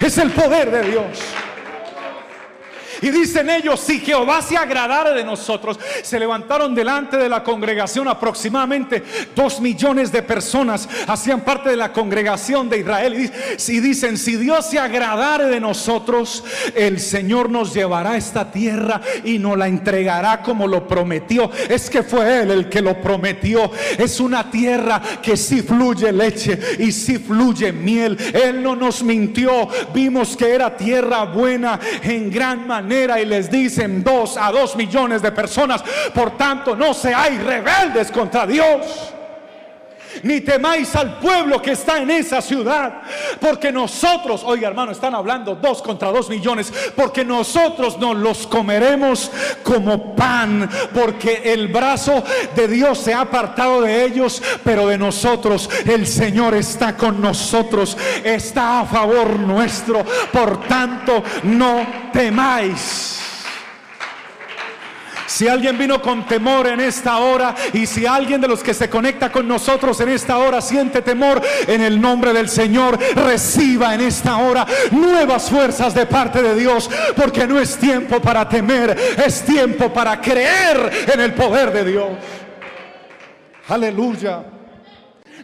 Es 0.00 0.18
el 0.18 0.30
poder 0.30 0.70
de 0.70 0.90
Dios. 0.90 1.18
Y 3.00 3.10
dicen 3.10 3.48
ellos, 3.48 3.80
si 3.80 4.00
Jehová 4.00 4.42
se 4.42 4.56
agradara 4.56 5.12
de 5.12 5.24
nosotros, 5.24 5.78
se 6.02 6.18
levantaron 6.18 6.74
delante 6.74 7.16
de 7.16 7.28
la 7.28 7.44
congregación 7.44 8.08
aproximadamente 8.08 9.04
dos 9.36 9.60
millones 9.60 10.10
de 10.10 10.22
personas, 10.22 10.88
hacían 11.06 11.42
parte 11.42 11.70
de 11.70 11.76
la 11.76 11.92
congregación 11.92 12.68
de 12.68 12.78
Israel. 12.78 13.14
Y 13.14 13.58
si 13.58 13.80
dicen, 13.80 14.16
si 14.16 14.36
Dios 14.36 14.66
se 14.66 14.78
agradare 14.78 15.46
de 15.46 15.60
nosotros, 15.60 16.44
el 16.74 16.98
Señor 16.98 17.50
nos 17.50 17.72
llevará 17.72 18.16
esta 18.16 18.50
tierra 18.50 19.00
y 19.24 19.38
nos 19.38 19.56
la 19.56 19.68
entregará 19.68 20.42
como 20.42 20.66
lo 20.66 20.88
prometió. 20.88 21.50
Es 21.68 21.88
que 21.88 22.02
fue 22.02 22.40
Él 22.40 22.50
el 22.50 22.68
que 22.68 22.82
lo 22.82 23.00
prometió. 23.00 23.70
Es 23.96 24.18
una 24.18 24.50
tierra 24.50 25.00
que 25.22 25.36
sí 25.36 25.62
fluye 25.62 26.12
leche 26.12 26.58
y 26.78 26.90
sí 26.90 27.18
fluye 27.18 27.72
miel. 27.72 28.18
Él 28.34 28.62
no 28.62 28.74
nos 28.74 29.02
mintió. 29.02 29.68
Vimos 29.94 30.36
que 30.36 30.52
era 30.52 30.76
tierra 30.76 31.24
buena 31.24 31.78
en 32.02 32.30
gran 32.30 32.66
manera 32.66 32.87
y 32.90 33.24
les 33.24 33.50
dicen 33.50 34.02
dos 34.02 34.36
a 34.36 34.50
dos 34.50 34.76
millones 34.76 35.22
de 35.22 35.32
personas, 35.32 35.82
por 36.14 36.36
tanto 36.36 36.74
no 36.74 36.94
seáis 36.94 37.42
rebeldes 37.42 38.10
contra 38.10 38.46
Dios 38.46 39.14
ni 40.22 40.40
temáis 40.40 40.94
al 40.96 41.18
pueblo 41.18 41.60
que 41.60 41.72
está 41.72 41.98
en 41.98 42.10
esa 42.10 42.40
ciudad. 42.40 43.02
Porque 43.40 43.72
nosotros, 43.72 44.42
oiga 44.44 44.68
hermano, 44.68 44.92
están 44.92 45.14
hablando 45.14 45.54
dos 45.54 45.82
contra 45.82 46.10
dos 46.10 46.28
millones, 46.28 46.72
porque 46.94 47.24
nosotros 47.24 47.98
nos 47.98 48.16
los 48.16 48.46
comeremos 48.46 49.30
como 49.62 50.14
pan, 50.14 50.68
porque 50.94 51.42
el 51.44 51.68
brazo 51.68 52.22
de 52.54 52.68
Dios 52.68 52.98
se 52.98 53.14
ha 53.14 53.22
apartado 53.22 53.82
de 53.82 54.04
ellos, 54.04 54.42
pero 54.64 54.86
de 54.86 54.98
nosotros 54.98 55.68
el 55.86 56.06
Señor 56.06 56.54
está 56.54 56.96
con 56.96 57.20
nosotros, 57.20 57.96
está 58.24 58.80
a 58.80 58.86
favor 58.86 59.38
nuestro. 59.38 60.04
Por 60.32 60.66
tanto, 60.66 61.22
no 61.44 61.86
temáis. 62.12 63.27
Si 65.28 65.46
alguien 65.46 65.76
vino 65.76 66.00
con 66.00 66.24
temor 66.24 66.66
en 66.68 66.80
esta 66.80 67.18
hora 67.18 67.54
y 67.74 67.84
si 67.84 68.06
alguien 68.06 68.40
de 68.40 68.48
los 68.48 68.62
que 68.62 68.72
se 68.72 68.88
conecta 68.88 69.30
con 69.30 69.46
nosotros 69.46 70.00
en 70.00 70.08
esta 70.08 70.38
hora 70.38 70.62
siente 70.62 71.02
temor, 71.02 71.42
en 71.66 71.82
el 71.82 72.00
nombre 72.00 72.32
del 72.32 72.48
Señor, 72.48 72.98
reciba 73.14 73.94
en 73.94 74.00
esta 74.00 74.38
hora 74.38 74.66
nuevas 74.90 75.50
fuerzas 75.50 75.94
de 75.94 76.06
parte 76.06 76.42
de 76.42 76.54
Dios, 76.54 76.88
porque 77.14 77.46
no 77.46 77.60
es 77.60 77.76
tiempo 77.76 78.20
para 78.22 78.48
temer, 78.48 78.98
es 79.22 79.44
tiempo 79.44 79.92
para 79.92 80.18
creer 80.18 81.06
en 81.12 81.20
el 81.20 81.34
poder 81.34 81.74
de 81.74 81.84
Dios. 81.84 82.08
Aleluya. 83.68 84.44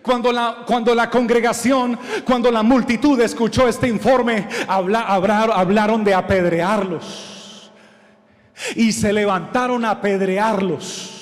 Cuando 0.01 0.33
la, 0.33 0.65
cuando 0.67 0.95
la, 0.95 1.11
congregación, 1.11 1.99
cuando 2.25 2.51
la 2.51 2.63
multitud 2.63 3.21
escuchó 3.21 3.69
este 3.69 3.87
informe, 3.87 4.49
hablaron 4.67 6.03
de 6.03 6.15
apedrearlos 6.15 7.35
y 8.77 8.93
se 8.93 9.13
levantaron 9.13 9.85
a 9.85 9.91
apedrearlos. 9.91 11.15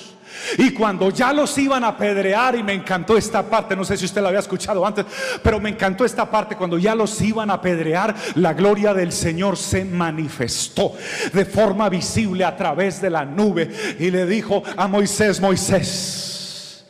Y 0.59 0.71
cuando 0.71 1.11
ya 1.11 1.33
los 1.33 1.57
iban 1.59 1.85
a 1.85 1.89
apedrear, 1.89 2.57
y 2.57 2.62
me 2.62 2.73
encantó 2.73 3.17
esta 3.17 3.43
parte, 3.43 3.77
no 3.77 3.85
sé 3.85 3.97
si 3.97 4.05
usted 4.05 4.21
la 4.21 4.29
había 4.29 4.41
escuchado 4.41 4.85
antes, 4.85 5.07
pero 5.43 5.61
me 5.61 5.71
encantó 5.71 6.05
esta 6.05 6.31
parte, 6.31 6.57
cuando 6.57 6.79
ya 6.79 6.95
los 6.95 7.21
iban 7.21 7.51
a 7.51 7.55
apedrear, 7.55 8.15
la 8.35 8.53
gloria 8.53 8.93
del 8.93 9.12
Señor 9.12 9.57
se 9.57 9.85
manifestó 9.85 10.95
de 11.33 11.45
forma 11.45 11.89
visible 11.89 12.45
a 12.45 12.57
través 12.57 13.01
de 13.01 13.11
la 13.11 13.25
nube 13.25 13.71
y 13.99 14.11
le 14.11 14.27
dijo 14.27 14.62
a 14.77 14.89
Moisés, 14.89 15.41
Moisés, 15.41 16.85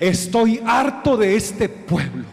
estoy 0.00 0.62
harto 0.66 1.16
de 1.16 1.36
este 1.36 1.68
pueblo. 1.68 2.24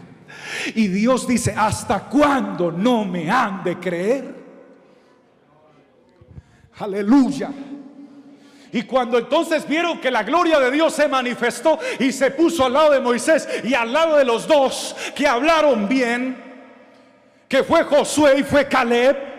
Y 0.74 0.88
Dios 0.88 1.26
dice, 1.26 1.54
¿hasta 1.56 2.00
cuándo 2.04 2.72
no 2.72 3.04
me 3.04 3.30
han 3.30 3.62
de 3.62 3.78
creer? 3.78 4.43
Aleluya. 6.78 7.50
Y 8.72 8.82
cuando 8.82 9.18
entonces 9.18 9.68
vieron 9.68 10.00
que 10.00 10.10
la 10.10 10.24
gloria 10.24 10.58
de 10.58 10.70
Dios 10.70 10.92
se 10.94 11.06
manifestó 11.06 11.78
y 12.00 12.10
se 12.10 12.32
puso 12.32 12.66
al 12.66 12.72
lado 12.72 12.90
de 12.90 13.00
Moisés 13.00 13.48
y 13.62 13.72
al 13.72 13.92
lado 13.92 14.16
de 14.16 14.24
los 14.24 14.48
dos 14.48 14.96
que 15.14 15.28
hablaron 15.28 15.88
bien, 15.88 16.36
que 17.46 17.62
fue 17.62 17.84
Josué 17.84 18.40
y 18.40 18.42
fue 18.42 18.66
Caleb, 18.66 19.33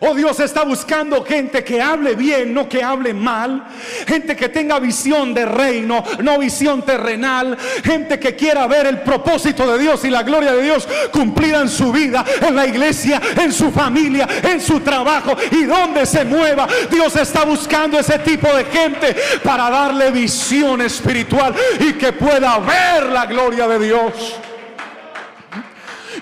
Oh 0.00 0.14
Dios 0.14 0.38
está 0.40 0.62
buscando 0.64 1.24
gente 1.24 1.64
que 1.64 1.80
hable 1.80 2.14
bien, 2.14 2.54
no 2.54 2.68
que 2.68 2.82
hable 2.82 3.12
mal. 3.12 3.66
Gente 4.06 4.36
que 4.36 4.48
tenga 4.48 4.78
visión 4.78 5.34
de 5.34 5.44
reino, 5.44 6.04
no 6.22 6.38
visión 6.38 6.82
terrenal. 6.82 7.56
Gente 7.82 8.18
que 8.18 8.36
quiera 8.36 8.66
ver 8.66 8.86
el 8.86 9.00
propósito 9.00 9.70
de 9.72 9.78
Dios 9.78 10.04
y 10.04 10.10
la 10.10 10.22
gloria 10.22 10.52
de 10.52 10.62
Dios 10.62 10.86
cumplida 11.12 11.60
en 11.60 11.68
su 11.68 11.92
vida, 11.92 12.24
en 12.40 12.54
la 12.54 12.66
iglesia, 12.66 13.20
en 13.36 13.52
su 13.52 13.72
familia, 13.72 14.28
en 14.42 14.60
su 14.60 14.80
trabajo 14.80 15.36
y 15.50 15.64
donde 15.64 16.06
se 16.06 16.24
mueva. 16.24 16.68
Dios 16.90 17.16
está 17.16 17.44
buscando 17.44 17.98
ese 17.98 18.20
tipo 18.20 18.48
de 18.54 18.64
gente 18.66 19.16
para 19.42 19.68
darle 19.68 20.10
visión 20.10 20.80
espiritual 20.80 21.54
y 21.80 21.94
que 21.94 22.12
pueda 22.12 22.58
ver 22.58 23.06
la 23.06 23.26
gloria 23.26 23.66
de 23.66 23.78
Dios. 23.78 24.38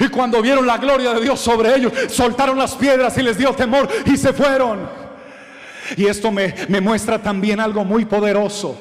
Y 0.00 0.08
cuando 0.08 0.42
vieron 0.42 0.66
la 0.66 0.78
gloria 0.78 1.14
de 1.14 1.20
Dios 1.20 1.40
sobre 1.40 1.74
ellos, 1.74 1.92
soltaron 2.08 2.58
las 2.58 2.74
piedras 2.74 3.16
y 3.18 3.22
les 3.22 3.38
dio 3.38 3.52
temor 3.52 3.88
y 4.04 4.16
se 4.16 4.32
fueron. 4.32 4.88
Y 5.96 6.06
esto 6.06 6.30
me, 6.30 6.54
me 6.68 6.80
muestra 6.80 7.22
también 7.22 7.60
algo 7.60 7.84
muy 7.84 8.04
poderoso. 8.04 8.76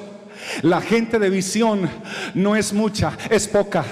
La 0.62 0.80
gente 0.80 1.18
de 1.18 1.30
visión 1.30 1.88
no 2.34 2.56
es 2.56 2.72
mucha, 2.72 3.16
es 3.30 3.48
poca. 3.48 3.84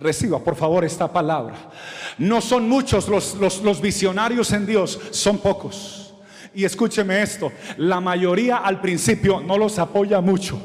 Reciba 0.00 0.38
por 0.40 0.56
favor 0.56 0.84
esta 0.84 1.12
palabra. 1.12 1.54
No 2.18 2.40
son 2.40 2.68
muchos 2.68 3.08
los, 3.08 3.34
los, 3.34 3.62
los 3.62 3.80
visionarios 3.80 4.52
en 4.52 4.66
Dios, 4.66 4.98
son 5.10 5.38
pocos. 5.38 6.01
Y 6.54 6.64
escúcheme 6.64 7.22
esto, 7.22 7.50
la 7.78 8.00
mayoría 8.00 8.58
al 8.58 8.80
principio 8.80 9.40
no 9.40 9.56
los 9.56 9.78
apoya 9.78 10.20
mucho. 10.20 10.60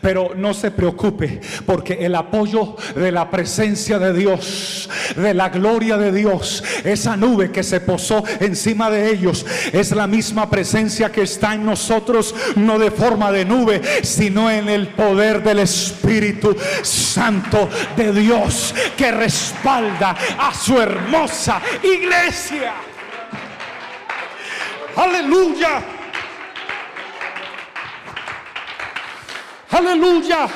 Pero 0.00 0.32
no 0.34 0.52
se 0.52 0.70
preocupe, 0.70 1.40
porque 1.64 1.94
el 1.94 2.14
apoyo 2.14 2.76
de 2.94 3.12
la 3.12 3.30
presencia 3.30 3.98
de 3.98 4.12
Dios, 4.12 4.88
de 5.14 5.32
la 5.32 5.48
gloria 5.48 5.96
de 5.96 6.10
Dios, 6.10 6.62
esa 6.82 7.16
nube 7.16 7.50
que 7.52 7.62
se 7.62 7.80
posó 7.80 8.24
encima 8.40 8.90
de 8.90 9.10
ellos, 9.10 9.46
es 9.72 9.92
la 9.92 10.06
misma 10.06 10.50
presencia 10.50 11.12
que 11.12 11.22
está 11.22 11.54
en 11.54 11.64
nosotros, 11.64 12.34
no 12.56 12.78
de 12.78 12.90
forma 12.90 13.30
de 13.30 13.44
nube, 13.44 13.80
sino 14.02 14.50
en 14.50 14.68
el 14.68 14.88
poder 14.88 15.42
del 15.42 15.60
Espíritu 15.60 16.56
Santo 16.82 17.68
de 17.96 18.12
Dios 18.12 18.74
que 18.96 19.10
respalda 19.12 20.16
a 20.38 20.52
su 20.52 20.78
hermosa 20.80 21.62
iglesia. 21.82 22.93
Aleluya. 24.96 25.82
Aleluya. 29.70 30.48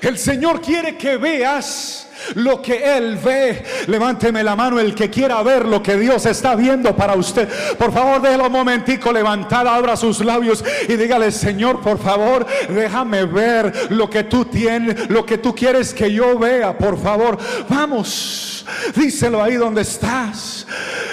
El 0.00 0.18
Señor 0.18 0.60
quiere 0.60 0.96
que 0.96 1.16
veas 1.16 2.08
lo 2.34 2.62
que 2.62 2.96
Él 2.96 3.16
ve. 3.16 3.64
Levánteme 3.86 4.42
la 4.42 4.56
mano 4.56 4.78
el 4.78 4.94
que 4.94 5.10
quiera 5.10 5.42
ver 5.42 5.66
lo 5.66 5.82
que 5.82 5.96
Dios 5.96 6.26
está 6.26 6.54
viendo 6.54 6.94
para 6.94 7.14
usted. 7.14 7.48
Por 7.76 7.92
favor, 7.92 8.20
déjelo 8.20 8.46
un 8.46 8.52
momentico 8.52 9.12
levantada, 9.12 9.74
abra 9.74 9.96
sus 9.96 10.20
labios 10.24 10.64
y 10.88 10.96
dígale, 10.96 11.30
Señor, 11.32 11.80
por 11.80 11.98
favor, 11.98 12.46
déjame 12.68 13.24
ver 13.24 13.90
lo 13.90 14.08
que 14.08 14.24
tú 14.24 14.44
tienes, 14.44 15.10
lo 15.10 15.26
que 15.26 15.38
tú 15.38 15.54
quieres 15.54 15.92
que 15.92 16.12
yo 16.12 16.38
vea, 16.38 16.76
por 16.76 17.00
favor. 17.00 17.38
Vamos, 17.68 18.61
díselo 18.94 19.42
ahí 19.42 19.56
donde 19.56 19.82
estás. 19.82 20.66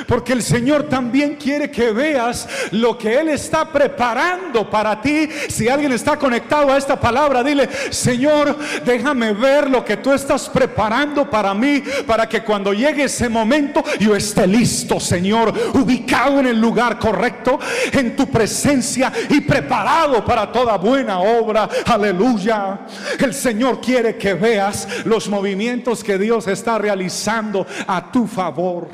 Porque 0.07 0.33
el 0.33 0.41
Señor 0.41 0.83
también 0.83 1.35
quiere 1.35 1.69
que 1.69 1.91
veas 1.91 2.47
lo 2.71 2.97
que 2.97 3.19
Él 3.19 3.29
está 3.29 3.71
preparando 3.71 4.69
para 4.69 5.01
ti. 5.01 5.29
Si 5.49 5.67
alguien 5.67 5.91
está 5.91 6.17
conectado 6.17 6.71
a 6.71 6.77
esta 6.77 6.99
palabra, 6.99 7.43
dile, 7.43 7.69
Señor, 7.91 8.57
déjame 8.85 9.33
ver 9.33 9.69
lo 9.69 9.85
que 9.85 9.97
tú 9.97 10.11
estás 10.11 10.49
preparando 10.49 11.29
para 11.29 11.53
mí, 11.53 11.83
para 12.07 12.27
que 12.27 12.43
cuando 12.43 12.73
llegue 12.73 13.03
ese 13.03 13.29
momento 13.29 13.83
yo 13.99 14.15
esté 14.15 14.47
listo, 14.47 14.99
Señor, 14.99 15.53
ubicado 15.73 16.39
en 16.39 16.47
el 16.47 16.59
lugar 16.59 16.97
correcto, 16.97 17.59
en 17.91 18.15
tu 18.15 18.29
presencia 18.29 19.11
y 19.29 19.41
preparado 19.41 20.23
para 20.25 20.51
toda 20.51 20.77
buena 20.77 21.19
obra. 21.19 21.69
Aleluya. 21.85 22.81
El 23.19 23.33
Señor 23.33 23.79
quiere 23.79 24.17
que 24.17 24.33
veas 24.33 24.87
los 25.05 25.29
movimientos 25.29 26.03
que 26.03 26.17
Dios 26.17 26.47
está 26.47 26.77
realizando 26.77 27.38
a 27.87 28.11
tu 28.11 28.27
favor. 28.27 28.87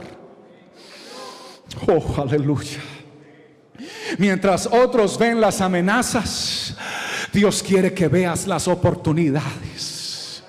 Oh, 1.87 2.21
aleluya. 2.21 2.79
Mientras 4.17 4.67
otros 4.67 5.17
ven 5.17 5.41
las 5.41 5.61
amenazas, 5.61 6.75
Dios 7.33 7.61
quiere 7.61 7.93
que 7.93 8.07
veas 8.07 8.47
las 8.47 8.67
oportunidades. 8.67 10.43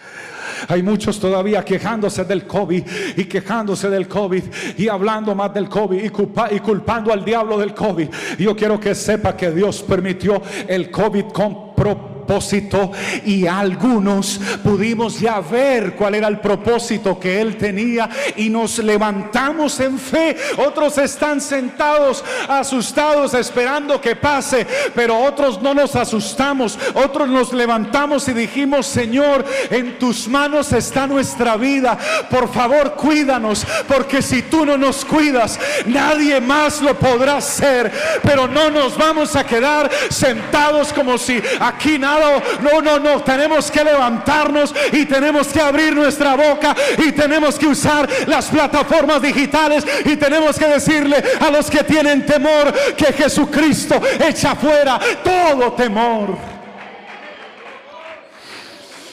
Hay 0.68 0.82
muchos 0.82 1.20
todavía 1.20 1.64
quejándose 1.64 2.24
del 2.24 2.46
COVID 2.46 2.85
y 3.16 3.24
quejándose 3.24 3.88
del 3.88 4.09
COVID 4.09 4.42
y 4.76 4.88
hablando 4.88 5.35
más 5.35 5.54
del 5.54 5.68
COVID 5.68 6.02
y, 6.02 6.06
y 6.06 6.61
culpando 6.61 7.12
al 7.12 7.24
diablo 7.24 7.59
del 7.59 7.72
COVID. 7.74 8.09
Yo 8.38 8.56
quiero 8.56 8.80
que 8.80 8.94
sepa 8.94 9.37
que 9.37 9.52
Dios 9.52 9.82
permitió 9.82 10.42
el 10.66 10.90
COVID 10.90 11.26
con 11.26 11.74
propósito 11.74 12.15
propósito 12.26 12.90
y 13.24 13.46
algunos 13.46 14.40
pudimos 14.64 15.20
ya 15.20 15.40
ver 15.40 15.94
cuál 15.94 16.16
era 16.16 16.26
el 16.26 16.40
propósito 16.40 17.20
que 17.20 17.40
él 17.40 17.56
tenía 17.56 18.10
y 18.34 18.50
nos 18.50 18.78
levantamos 18.78 19.78
en 19.78 19.96
fe. 19.98 20.36
Otros 20.56 20.98
están 20.98 21.40
sentados 21.40 22.24
asustados 22.48 23.32
esperando 23.34 24.00
que 24.00 24.16
pase, 24.16 24.66
pero 24.94 25.20
otros 25.20 25.62
no 25.62 25.72
nos 25.72 25.94
asustamos, 25.94 26.76
otros 26.94 27.28
nos 27.28 27.52
levantamos 27.52 28.26
y 28.28 28.32
dijimos, 28.32 28.86
Señor, 28.86 29.44
en 29.70 29.98
tus 29.98 30.26
manos 30.26 30.72
está 30.72 31.06
nuestra 31.06 31.56
vida. 31.56 31.96
Por 32.28 32.52
favor, 32.52 32.94
cuídanos, 32.94 33.64
porque 33.86 34.20
si 34.20 34.42
tú 34.42 34.66
no 34.66 34.76
nos 34.76 35.04
cuidas, 35.04 35.60
nadie 35.86 36.40
más 36.40 36.82
lo 36.82 36.98
podrá 36.98 37.36
hacer. 37.36 37.92
Pero 38.22 38.48
no 38.48 38.68
nos 38.70 38.96
vamos 38.98 39.36
a 39.36 39.44
quedar 39.44 39.88
sentados 40.10 40.92
como 40.92 41.18
si 41.18 41.40
aquí 41.60 41.98
nada 41.98 42.15
no, 42.61 42.81
no, 42.83 42.98
no. 42.98 43.22
Tenemos 43.22 43.70
que 43.70 43.85
levantarnos 43.85 44.74
y 44.92 45.05
tenemos 45.07 45.48
que 45.48 45.61
abrir 45.61 45.94
nuestra 45.94 46.35
boca 46.35 46.74
y 46.98 47.12
tenemos 47.12 47.59
que 47.59 47.66
usar 47.66 48.09
las 48.26 48.46
plataformas 48.46 49.22
digitales 49.22 49.85
y 50.05 50.16
tenemos 50.16 50.59
que 50.59 50.66
decirle 50.66 51.22
a 51.40 51.50
los 51.50 51.70
que 51.70 51.85
tienen 51.85 52.26
temor 52.26 52.72
que 52.96 53.12
Jesucristo 53.12 54.00
echa 54.26 54.55
fuera 54.55 54.98
todo 55.22 55.72
temor. 55.72 56.37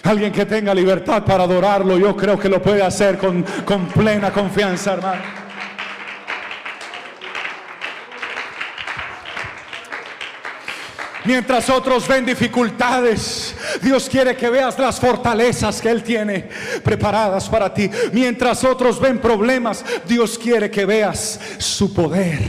Alguien 0.03 0.33
que 0.33 0.45
tenga 0.45 0.73
libertad 0.73 1.23
para 1.23 1.43
adorarlo, 1.45 1.97
yo 1.97 2.15
creo 2.15 2.37
que 2.37 2.49
lo 2.49 2.61
puede 2.61 2.83
hacer 2.83 3.17
con, 3.17 3.43
con 3.63 3.85
plena 3.87 4.31
confianza, 4.31 4.93
hermano. 4.93 5.42
Mientras 11.25 11.69
otros 11.69 12.07
ven 12.07 12.25
dificultades, 12.25 13.55
Dios 13.81 14.09
quiere 14.09 14.35
que 14.35 14.49
veas 14.49 14.77
las 14.77 14.99
fortalezas 14.99 15.81
que 15.81 15.89
Él 15.89 16.03
tiene 16.03 16.49
preparadas 16.83 17.47
para 17.47 17.73
ti. 17.73 17.89
Mientras 18.11 18.63
otros 18.63 18.99
ven 18.99 19.19
problemas, 19.19 19.85
Dios 20.05 20.37
quiere 20.37 20.69
que 20.69 20.85
veas 20.85 21.39
su 21.57 21.93
poder. 21.93 22.39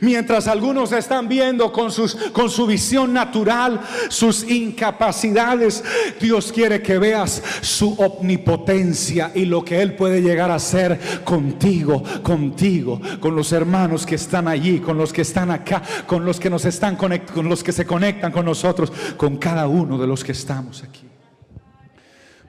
Mientras 0.00 0.46
algunos 0.46 0.92
están 0.92 1.28
viendo 1.28 1.72
con, 1.72 1.90
sus, 1.90 2.14
con 2.32 2.50
su 2.50 2.66
visión 2.66 3.12
natural 3.12 3.80
sus 4.08 4.48
incapacidades, 4.48 5.82
Dios 6.20 6.52
quiere 6.52 6.82
que 6.82 6.98
veas 6.98 7.42
su 7.60 7.94
omnipotencia 7.94 9.32
y 9.34 9.44
lo 9.44 9.64
que 9.64 9.80
Él 9.80 9.94
puede 9.94 10.22
llegar 10.22 10.50
a 10.50 10.56
hacer 10.56 10.98
contigo, 11.24 12.02
contigo, 12.22 13.00
con 13.20 13.34
los 13.36 13.52
hermanos 13.52 14.06
que 14.06 14.14
están 14.16 14.48
allí, 14.48 14.80
con 14.80 14.96
los 14.96 15.12
que 15.12 15.22
están 15.22 15.50
acá, 15.50 15.82
con 16.06 16.24
los 16.24 16.40
que 16.40 16.50
nos 16.50 16.64
están 16.64 16.96
con 16.96 17.48
los 17.48 17.62
que 17.62 17.72
se 17.72 17.86
conectan 17.86 18.32
con 18.32 18.44
nosotros, 18.44 18.92
con 19.16 19.36
cada 19.36 19.66
uno 19.68 19.98
de 19.98 20.06
los 20.06 20.24
que 20.24 20.32
estamos 20.32 20.82
aquí. 20.82 21.03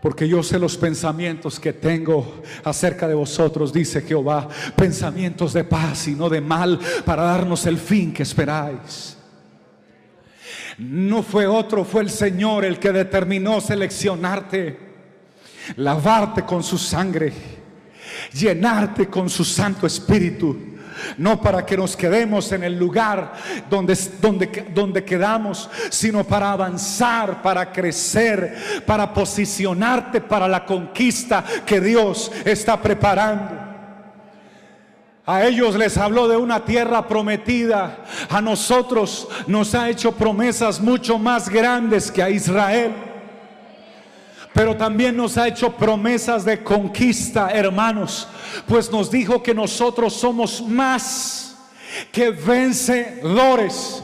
Porque 0.06 0.28
yo 0.28 0.44
sé 0.44 0.60
los 0.60 0.78
pensamientos 0.78 1.60
que 1.60 1.74
tengo 1.74 2.44
acerca 2.64 3.08
de 3.08 3.16
vosotros, 3.16 3.74
dice 3.74 4.04
Jehová, 4.04 4.48
pensamientos 4.76 5.52
de 5.52 5.64
paz 5.64 6.08
y 6.08 6.12
no 6.14 6.30
de 6.30 6.42
mal, 6.42 6.80
para 7.04 7.24
darnos 7.24 7.66
el 7.66 7.80
fin 7.80 8.14
que 8.14 8.22
esperáis. 8.22 9.18
No 10.78 11.24
fue 11.24 11.48
otro, 11.48 11.84
fue 11.84 12.04
el 12.04 12.12
Señor 12.12 12.66
el 12.66 12.78
que 12.78 12.92
determinó 12.92 13.60
seleccionarte, 13.60 14.78
lavarte 15.78 16.44
con 16.44 16.62
su 16.62 16.78
sangre, 16.78 17.34
llenarte 18.32 19.08
con 19.08 19.28
su 19.28 19.44
Santo 19.44 19.88
Espíritu 19.88 20.75
no 21.18 21.42
para 21.42 21.66
que 21.66 21.78
nos 21.78 21.96
quedemos 21.96 22.52
en 22.52 22.64
el 22.64 22.78
lugar 22.78 23.34
donde, 23.70 23.98
donde, 24.22 24.48
donde 24.74 25.04
quedamos, 25.04 25.70
sino 25.90 26.24
para 26.24 26.52
avanzar, 26.52 27.42
para 27.42 27.72
crecer, 27.72 28.84
para 28.86 29.14
posicionarte 29.14 30.22
para 30.22 30.48
la 30.48 30.66
conquista 30.66 31.44
que 31.66 31.80
Dios 31.80 32.32
está 32.44 32.82
preparando. 32.82 33.66
A 35.28 35.44
ellos 35.46 35.76
les 35.76 35.98
habló 35.98 36.28
de 36.28 36.38
una 36.38 36.64
tierra 36.66 37.08
prometida. 37.08 38.04
A 38.30 38.42
nosotros 38.42 39.28
nos 39.48 39.74
ha 39.74 39.90
hecho 39.90 40.12
promesas 40.12 40.80
mucho 40.80 41.18
más 41.18 41.50
grandes 41.50 42.12
que 42.12 42.22
a 42.22 42.30
Israel 42.30 42.94
pero 44.56 44.78
también 44.78 45.18
nos 45.18 45.38
ha 45.38 45.50
hecho 45.50 45.76
promesas 45.76 46.46
de 46.46 46.64
conquista, 46.64 47.50
hermanos, 47.50 48.26
pues 48.66 48.90
nos 48.90 49.12
dijo 49.12 49.44
que 49.44 49.54
nosotros 49.54 50.14
somos 50.14 50.66
más 50.66 51.58
que 52.10 52.30
vencedores. 52.30 54.02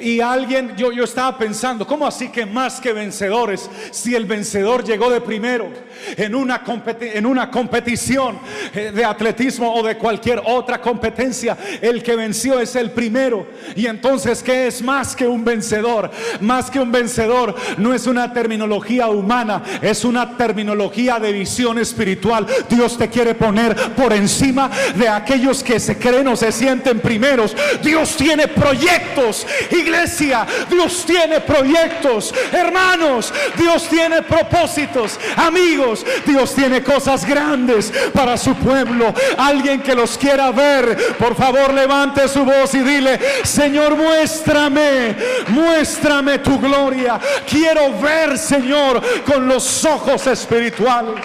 Y 0.00 0.20
alguien, 0.20 0.74
yo, 0.76 0.92
yo 0.92 1.04
estaba 1.04 1.36
pensando, 1.36 1.86
¿cómo 1.86 2.06
así 2.06 2.28
que 2.28 2.46
más 2.46 2.80
que 2.80 2.92
vencedores? 2.92 3.68
Si 3.90 4.14
el 4.14 4.26
vencedor 4.26 4.84
llegó 4.84 5.10
de 5.10 5.20
primero 5.20 5.70
en 6.16 6.34
una, 6.34 6.62
en 7.00 7.26
una 7.26 7.50
competición 7.50 8.38
eh, 8.74 8.92
de 8.94 9.04
atletismo 9.04 9.74
o 9.74 9.82
de 9.82 9.96
cualquier 9.96 10.42
otra 10.44 10.80
competencia, 10.80 11.56
el 11.80 12.02
que 12.02 12.16
venció 12.16 12.60
es 12.60 12.76
el 12.76 12.90
primero. 12.90 13.46
Y 13.76 13.86
entonces, 13.86 14.42
¿qué 14.42 14.66
es 14.66 14.82
más 14.82 15.14
que 15.14 15.26
un 15.26 15.44
vencedor? 15.44 16.10
Más 16.40 16.70
que 16.70 16.80
un 16.80 16.92
vencedor 16.92 17.54
no 17.76 17.94
es 17.94 18.06
una 18.06 18.32
terminología 18.32 19.08
humana, 19.08 19.62
es 19.82 20.04
una 20.04 20.36
terminología 20.36 21.18
de 21.18 21.32
visión 21.32 21.78
espiritual. 21.78 22.46
Dios 22.68 22.96
te 22.96 23.08
quiere 23.08 23.34
poner 23.34 23.74
por 23.94 24.12
encima 24.12 24.70
de 24.94 25.08
aquellos 25.08 25.62
que 25.62 25.80
se 25.80 25.98
creen 25.98 26.28
o 26.28 26.36
se 26.36 26.52
sienten 26.52 27.00
primeros. 27.00 27.56
Dios 27.82 28.16
tiene 28.16 28.48
proyectos 28.48 29.46
Iglesia, 29.70 30.46
Dios 30.70 31.04
tiene 31.06 31.40
proyectos. 31.40 32.34
Hermanos, 32.52 33.32
Dios 33.56 33.88
tiene 33.88 34.22
propósitos. 34.22 35.18
Amigos, 35.36 36.04
Dios 36.26 36.54
tiene 36.54 36.82
cosas 36.82 37.24
grandes 37.24 37.92
para 38.12 38.36
su 38.36 38.54
pueblo. 38.54 39.12
Alguien 39.36 39.80
que 39.80 39.94
los 39.94 40.16
quiera 40.18 40.50
ver, 40.50 41.16
por 41.18 41.34
favor 41.34 41.72
levante 41.72 42.28
su 42.28 42.44
voz 42.44 42.74
y 42.74 42.80
dile, 42.80 43.18
Señor, 43.44 43.96
muéstrame, 43.96 45.16
muéstrame 45.48 46.38
tu 46.38 46.58
gloria. 46.58 47.18
Quiero 47.48 47.98
ver, 47.98 48.38
Señor, 48.38 49.02
con 49.24 49.46
los 49.46 49.84
ojos 49.84 50.26
espirituales. 50.26 51.24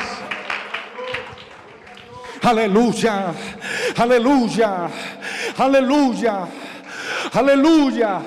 Aleluya, 2.43 3.27
aleluya, 3.95 4.89
aleluya, 5.57 6.45
aleluya. 7.31 8.21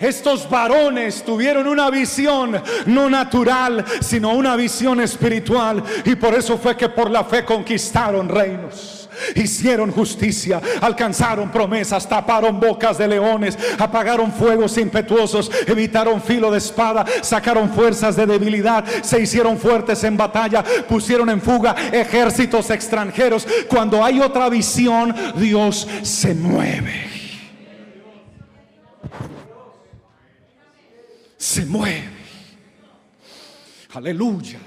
Estos 0.00 0.50
varones 0.50 1.22
tuvieron 1.22 1.68
una 1.68 1.88
visión 1.88 2.60
no 2.86 3.08
natural, 3.08 3.84
sino 4.00 4.30
una 4.30 4.56
visión 4.56 5.00
espiritual. 5.00 5.82
Y 6.04 6.16
por 6.16 6.34
eso 6.34 6.58
fue 6.58 6.76
que 6.76 6.88
por 6.88 7.08
la 7.08 7.22
fe 7.24 7.44
conquistaron 7.44 8.28
reinos 8.28 9.02
hicieron 9.34 9.90
justicia, 9.90 10.60
alcanzaron 10.80 11.50
promesas, 11.50 12.08
taparon 12.08 12.58
bocas 12.58 12.98
de 12.98 13.08
leones, 13.08 13.58
apagaron 13.78 14.32
fuegos 14.32 14.78
impetuosos, 14.78 15.50
evitaron 15.66 16.20
filo 16.20 16.50
de 16.50 16.58
espada, 16.58 17.04
sacaron 17.22 17.70
fuerzas 17.70 18.16
de 18.16 18.26
debilidad, 18.26 18.84
se 19.02 19.20
hicieron 19.20 19.58
fuertes 19.58 20.02
en 20.04 20.16
batalla, 20.16 20.64
pusieron 20.88 21.30
en 21.30 21.40
fuga 21.40 21.74
ejércitos 21.92 22.70
extranjeros. 22.70 23.46
Cuando 23.68 24.04
hay 24.04 24.20
otra 24.20 24.48
visión, 24.48 25.14
Dios 25.36 25.86
se 26.02 26.34
mueve. 26.34 27.11
Se 31.38 31.64
mueve. 31.64 32.08
Aleluya. 33.94 34.58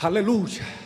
Aleluya. 0.00 0.83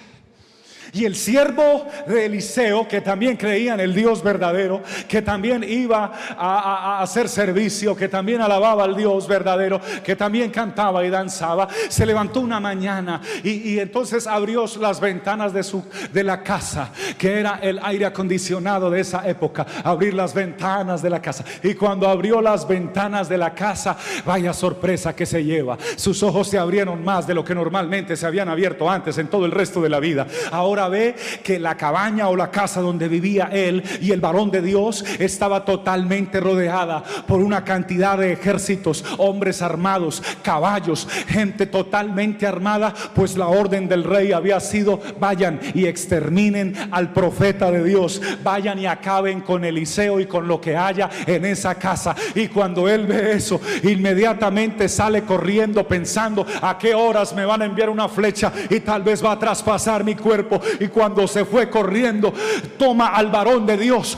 Y 0.93 1.05
el 1.05 1.15
siervo 1.15 1.87
de 2.07 2.27
Eliseo, 2.27 2.89
que 2.89 3.01
también 3.01 3.37
creía 3.37 3.75
en 3.75 3.81
el 3.81 3.95
Dios 3.95 4.23
verdadero, 4.23 4.83
que 5.07 5.23
también 5.23 5.65
iba 5.65 6.13
a, 6.37 7.03
hacer 7.03 7.29
servicio, 7.29 7.95
que 7.95 8.09
también 8.09 8.41
alababa 8.41 8.85
al 8.85 8.97
Dios 8.97 9.29
verdadero, 9.29 9.81
que 10.03 10.17
también 10.17 10.51
cantaba 10.51 11.05
y 11.05 11.11
danzaba, 11.11 11.69
se 11.89 12.07
levantó 12.07 12.41
una 12.41 12.61
mañana 12.61 13.21
y, 13.43 13.79
entonces 13.79 14.27
abrió 14.27 14.65
las 14.81 15.01
ventanas 15.01 15.53
de, 15.53 15.63
su, 15.63 15.85
de 16.13 16.25
la 16.25 16.43
casa, 16.43 16.91
que 17.17 17.39
era 17.39 17.59
el 17.63 17.79
aire 17.83 18.07
acondicionado 18.07 18.91
de 18.91 19.01
esa 19.01 19.29
época, 19.29 19.67
abrir 19.85 20.15
las 20.15 20.35
ventanas 20.35 21.03
de 21.03 21.11
la 21.11 21.21
casa. 21.21 21.45
Y 21.63 21.75
cuando 21.75 22.09
abrió 22.09 22.41
las 22.41 22.67
ventanas 22.67 23.29
de 23.29 23.39
la 23.39 23.55
casa, 23.55 23.97
vaya 24.25 24.53
sorpresa 24.53 25.15
que 25.15 25.27
se 25.27 25.45
lleva. 25.45 25.79
Sus 25.97 26.23
ojos 26.23 26.49
se 26.49 26.59
abrieron 26.59 27.05
más 27.05 27.27
de 27.27 27.35
lo 27.35 27.45
que 27.45 27.55
normalmente 27.55 28.17
se 28.17 28.27
habían 28.27 28.49
abierto 28.49 28.91
antes 28.91 29.19
en 29.19 29.29
todo 29.29 29.47
el 29.47 29.53
resto 29.53 29.81
de 29.81 29.89
la 29.89 30.01
vida. 30.01 30.27
Ahora 30.51 30.78
ve 30.87 31.17
que 31.43 31.59
la 31.59 31.77
cabaña 31.77 32.29
o 32.29 32.37
la 32.37 32.53
casa 32.53 32.81
donde 32.81 33.09
vivía 33.09 33.49
él 33.53 33.83
y 34.01 34.13
el 34.13 34.21
varón 34.21 34.53
de 34.53 34.63
Dios 34.63 35.05
estaba 35.19 35.65
totalmente 35.65 36.39
rodeada 36.39 37.03
por 37.27 37.41
una 37.41 37.65
cantidad 37.65 38.19
de 38.19 38.33
ejércitos, 38.33 39.05
hombres 39.17 39.63
armados, 39.63 40.23
caballos, 40.43 41.09
gente 41.27 41.67
totalmente 41.67 42.47
armada, 42.47 42.95
pues 43.15 43.37
la 43.37 43.49
orden 43.49 43.89
del 43.89 44.05
rey 44.05 44.33
había 44.33 44.61
sido, 44.61 45.01
vayan 45.19 45.59
y 45.75 45.87
exterminen 45.87 46.75
al 46.91 47.13
profeta 47.13 47.71
de 47.71 47.83
Dios, 47.83 48.21
vayan 48.45 48.79
y 48.79 48.87
acaben 48.87 49.41
con 49.41 49.65
Eliseo 49.65 50.21
y 50.21 50.27
con 50.27 50.47
lo 50.47 50.61
que 50.61 50.77
haya 50.77 51.09
en 51.27 51.45
esa 51.45 51.75
casa. 51.75 52.15
Y 52.35 52.49
cuando 52.49 52.89
él 52.89 53.07
ve 53.07 53.33
eso, 53.33 53.61
inmediatamente 53.83 54.89
sale 54.89 55.23
corriendo 55.23 55.87
pensando 55.87 56.47
a 56.61 56.77
qué 56.79 56.95
horas 56.95 57.35
me 57.35 57.45
van 57.45 57.63
a 57.63 57.65
enviar 57.65 57.91
una 57.91 58.09
flecha 58.09 58.53
y 58.69 58.81
tal 58.81 59.03
vez 59.03 59.25
va 59.25 59.33
a 59.33 59.39
traspasar 59.39 60.05
mi 60.05 60.15
cuerpo 60.15 60.61
y 60.81 60.89
cuando 60.89 61.27
se 61.29 61.45
fue 61.45 61.69
corriendo, 61.69 62.33
toma 62.79 63.09
al 63.09 63.31
varón 63.31 63.67
de 63.67 63.77
Dios, 63.77 64.17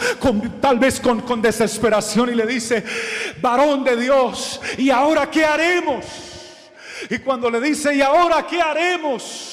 tal 0.60 0.78
vez 0.78 1.00
con, 1.00 1.20
con 1.20 1.42
desesperación, 1.42 2.30
y 2.30 2.34
le 2.34 2.46
dice, 2.46 2.84
varón 3.40 3.84
de 3.84 3.96
Dios, 3.96 4.60
¿y 4.78 4.90
ahora 4.90 5.30
qué 5.30 5.44
haremos? 5.44 6.04
Y 7.08 7.18
cuando 7.18 7.50
le 7.50 7.60
dice, 7.60 7.94
¿y 7.94 8.02
ahora 8.02 8.46
qué 8.46 8.60
haremos? 8.60 9.49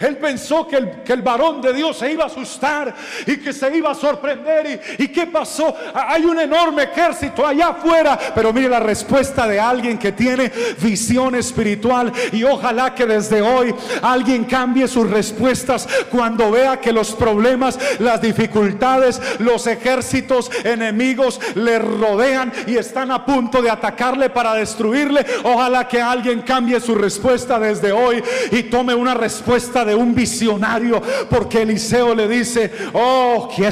Él 0.00 0.16
pensó 0.16 0.66
que 0.66 0.76
el, 0.76 0.90
que 1.02 1.12
el, 1.12 1.22
varón 1.22 1.60
de 1.60 1.72
Dios 1.72 1.98
se 1.98 2.12
iba 2.12 2.24
a 2.24 2.26
asustar 2.26 2.94
y 3.26 3.38
que 3.38 3.52
se 3.52 3.74
iba 3.76 3.90
a 3.90 3.94
sorprender. 3.94 4.80
¿Y, 4.98 5.04
¿Y 5.04 5.08
qué 5.08 5.26
pasó? 5.26 5.74
Hay 5.94 6.24
un 6.24 6.38
enorme 6.38 6.84
ejército 6.84 7.46
allá 7.46 7.68
afuera. 7.68 8.18
Pero 8.34 8.52
mire 8.52 8.68
la 8.68 8.80
respuesta 8.80 9.46
de 9.46 9.58
alguien 9.58 9.98
que 9.98 10.12
tiene 10.12 10.52
visión 10.80 11.34
espiritual. 11.34 12.12
Y 12.32 12.44
ojalá 12.44 12.94
que 12.94 13.06
desde 13.06 13.42
hoy 13.42 13.74
alguien 14.02 14.44
cambie 14.44 14.88
sus 14.88 15.08
respuestas 15.08 15.88
cuando 16.10 16.50
vea 16.50 16.80
que 16.80 16.92
los 16.92 17.12
problemas, 17.12 17.78
las 17.98 18.20
dificultades, 18.20 19.20
los 19.38 19.66
ejércitos 19.66 20.50
enemigos 20.64 21.40
le 21.54 21.78
rodean 21.78 22.52
y 22.66 22.76
están 22.76 23.10
a 23.10 23.24
punto 23.24 23.62
de 23.62 23.70
atacarle 23.70 24.30
para 24.30 24.54
destruirle. 24.54 25.24
Ojalá 25.42 25.88
que 25.88 26.00
alguien 26.00 26.42
cambie 26.42 26.80
su 26.80 26.94
respuesta 26.94 27.58
desde 27.58 27.92
hoy 27.92 28.22
y 28.50 28.64
tome 28.64 28.94
una 28.94 29.14
respuesta 29.14 29.73
de 29.82 29.94
un 29.94 30.14
visionario, 30.14 31.00
porque 31.30 31.62
Eliseo 31.62 32.14
le 32.14 32.28
dice, 32.28 32.70
oh, 32.92 33.48
que 33.54 33.64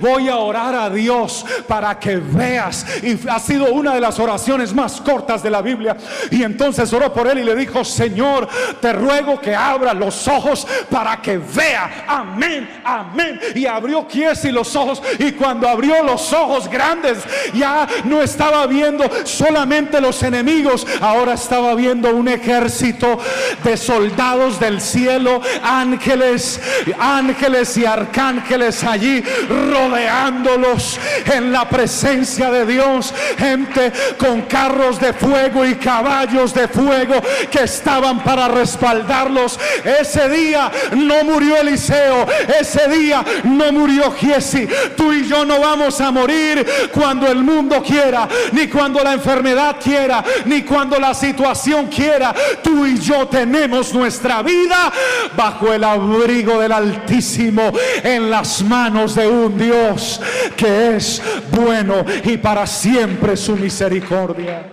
voy 0.00 0.28
a 0.28 0.36
orar 0.36 0.74
a 0.74 0.90
Dios 0.90 1.44
para 1.68 1.98
que 1.98 2.16
veas. 2.16 2.84
Y 3.02 3.18
ha 3.28 3.38
sido 3.38 3.72
una 3.72 3.94
de 3.94 4.00
las 4.00 4.18
oraciones 4.18 4.74
más 4.74 5.00
cortas 5.00 5.42
de 5.42 5.50
la 5.50 5.62
Biblia. 5.62 5.96
Y 6.30 6.42
entonces 6.42 6.92
oró 6.92 7.12
por 7.12 7.28
él 7.28 7.38
y 7.38 7.44
le 7.44 7.54
dijo, 7.54 7.84
Señor, 7.84 8.48
te 8.80 8.92
ruego 8.92 9.40
que 9.40 9.54
abra 9.54 9.94
los 9.94 10.26
ojos 10.26 10.66
para 10.90 11.22
que 11.22 11.38
vea. 11.38 12.04
Amén, 12.08 12.68
amén. 12.84 13.40
Y 13.54 13.66
abrió 13.66 14.06
Kiesi 14.08 14.50
los 14.50 14.74
ojos. 14.74 15.00
Y 15.18 15.32
cuando 15.32 15.68
abrió 15.68 16.02
los 16.02 16.32
ojos 16.32 16.68
grandes, 16.68 17.18
ya 17.54 17.86
no 18.04 18.22
estaba 18.22 18.66
viendo 18.66 19.08
solamente 19.24 20.00
los 20.00 20.22
enemigos, 20.22 20.86
ahora 21.00 21.34
estaba 21.34 21.74
viendo 21.74 22.14
un 22.14 22.28
ejército 22.28 23.18
de 23.62 23.76
soldados 23.76 24.58
del 24.58 24.80
cielo 24.80 25.21
ángeles, 25.62 26.60
ángeles 26.98 27.76
y 27.76 27.84
arcángeles 27.84 28.82
allí 28.84 29.22
rodeándolos 29.48 30.98
en 31.26 31.52
la 31.52 31.68
presencia 31.68 32.50
de 32.50 32.66
Dios. 32.66 33.14
Gente 33.38 33.92
con 34.18 34.42
carros 34.42 35.00
de 35.00 35.12
fuego 35.12 35.64
y 35.64 35.74
caballos 35.76 36.54
de 36.54 36.68
fuego 36.68 37.14
que 37.50 37.64
estaban 37.64 38.20
para 38.20 38.48
respaldarlos. 38.48 39.58
Ese 39.84 40.28
día 40.28 40.70
no 40.96 41.24
murió 41.24 41.56
Eliseo, 41.58 42.26
ese 42.60 42.88
día 42.88 43.24
no 43.44 43.72
murió 43.72 44.12
Giesi. 44.12 44.68
Tú 44.96 45.12
y 45.12 45.26
yo 45.26 45.44
no 45.44 45.60
vamos 45.60 46.00
a 46.00 46.10
morir 46.10 46.66
cuando 46.92 47.26
el 47.26 47.38
mundo 47.38 47.82
quiera, 47.82 48.28
ni 48.52 48.68
cuando 48.68 49.02
la 49.02 49.12
enfermedad 49.14 49.76
quiera, 49.82 50.24
ni 50.44 50.62
cuando 50.62 50.98
la 50.98 51.14
situación 51.14 51.86
quiera. 51.86 52.34
Tú 52.62 52.86
y 52.86 52.98
yo 52.98 53.26
tenemos 53.28 53.92
nuestra 53.92 54.42
vida 54.42 54.92
bajo 55.36 55.72
el 55.72 55.84
abrigo 55.84 56.60
del 56.60 56.72
Altísimo 56.72 57.72
en 58.02 58.30
las 58.30 58.62
manos 58.62 59.14
de 59.14 59.26
un 59.26 59.56
Dios 59.58 60.20
que 60.56 60.96
es 60.96 61.22
bueno 61.50 62.04
y 62.24 62.36
para 62.36 62.66
siempre 62.66 63.36
su 63.36 63.56
misericordia. 63.56 64.72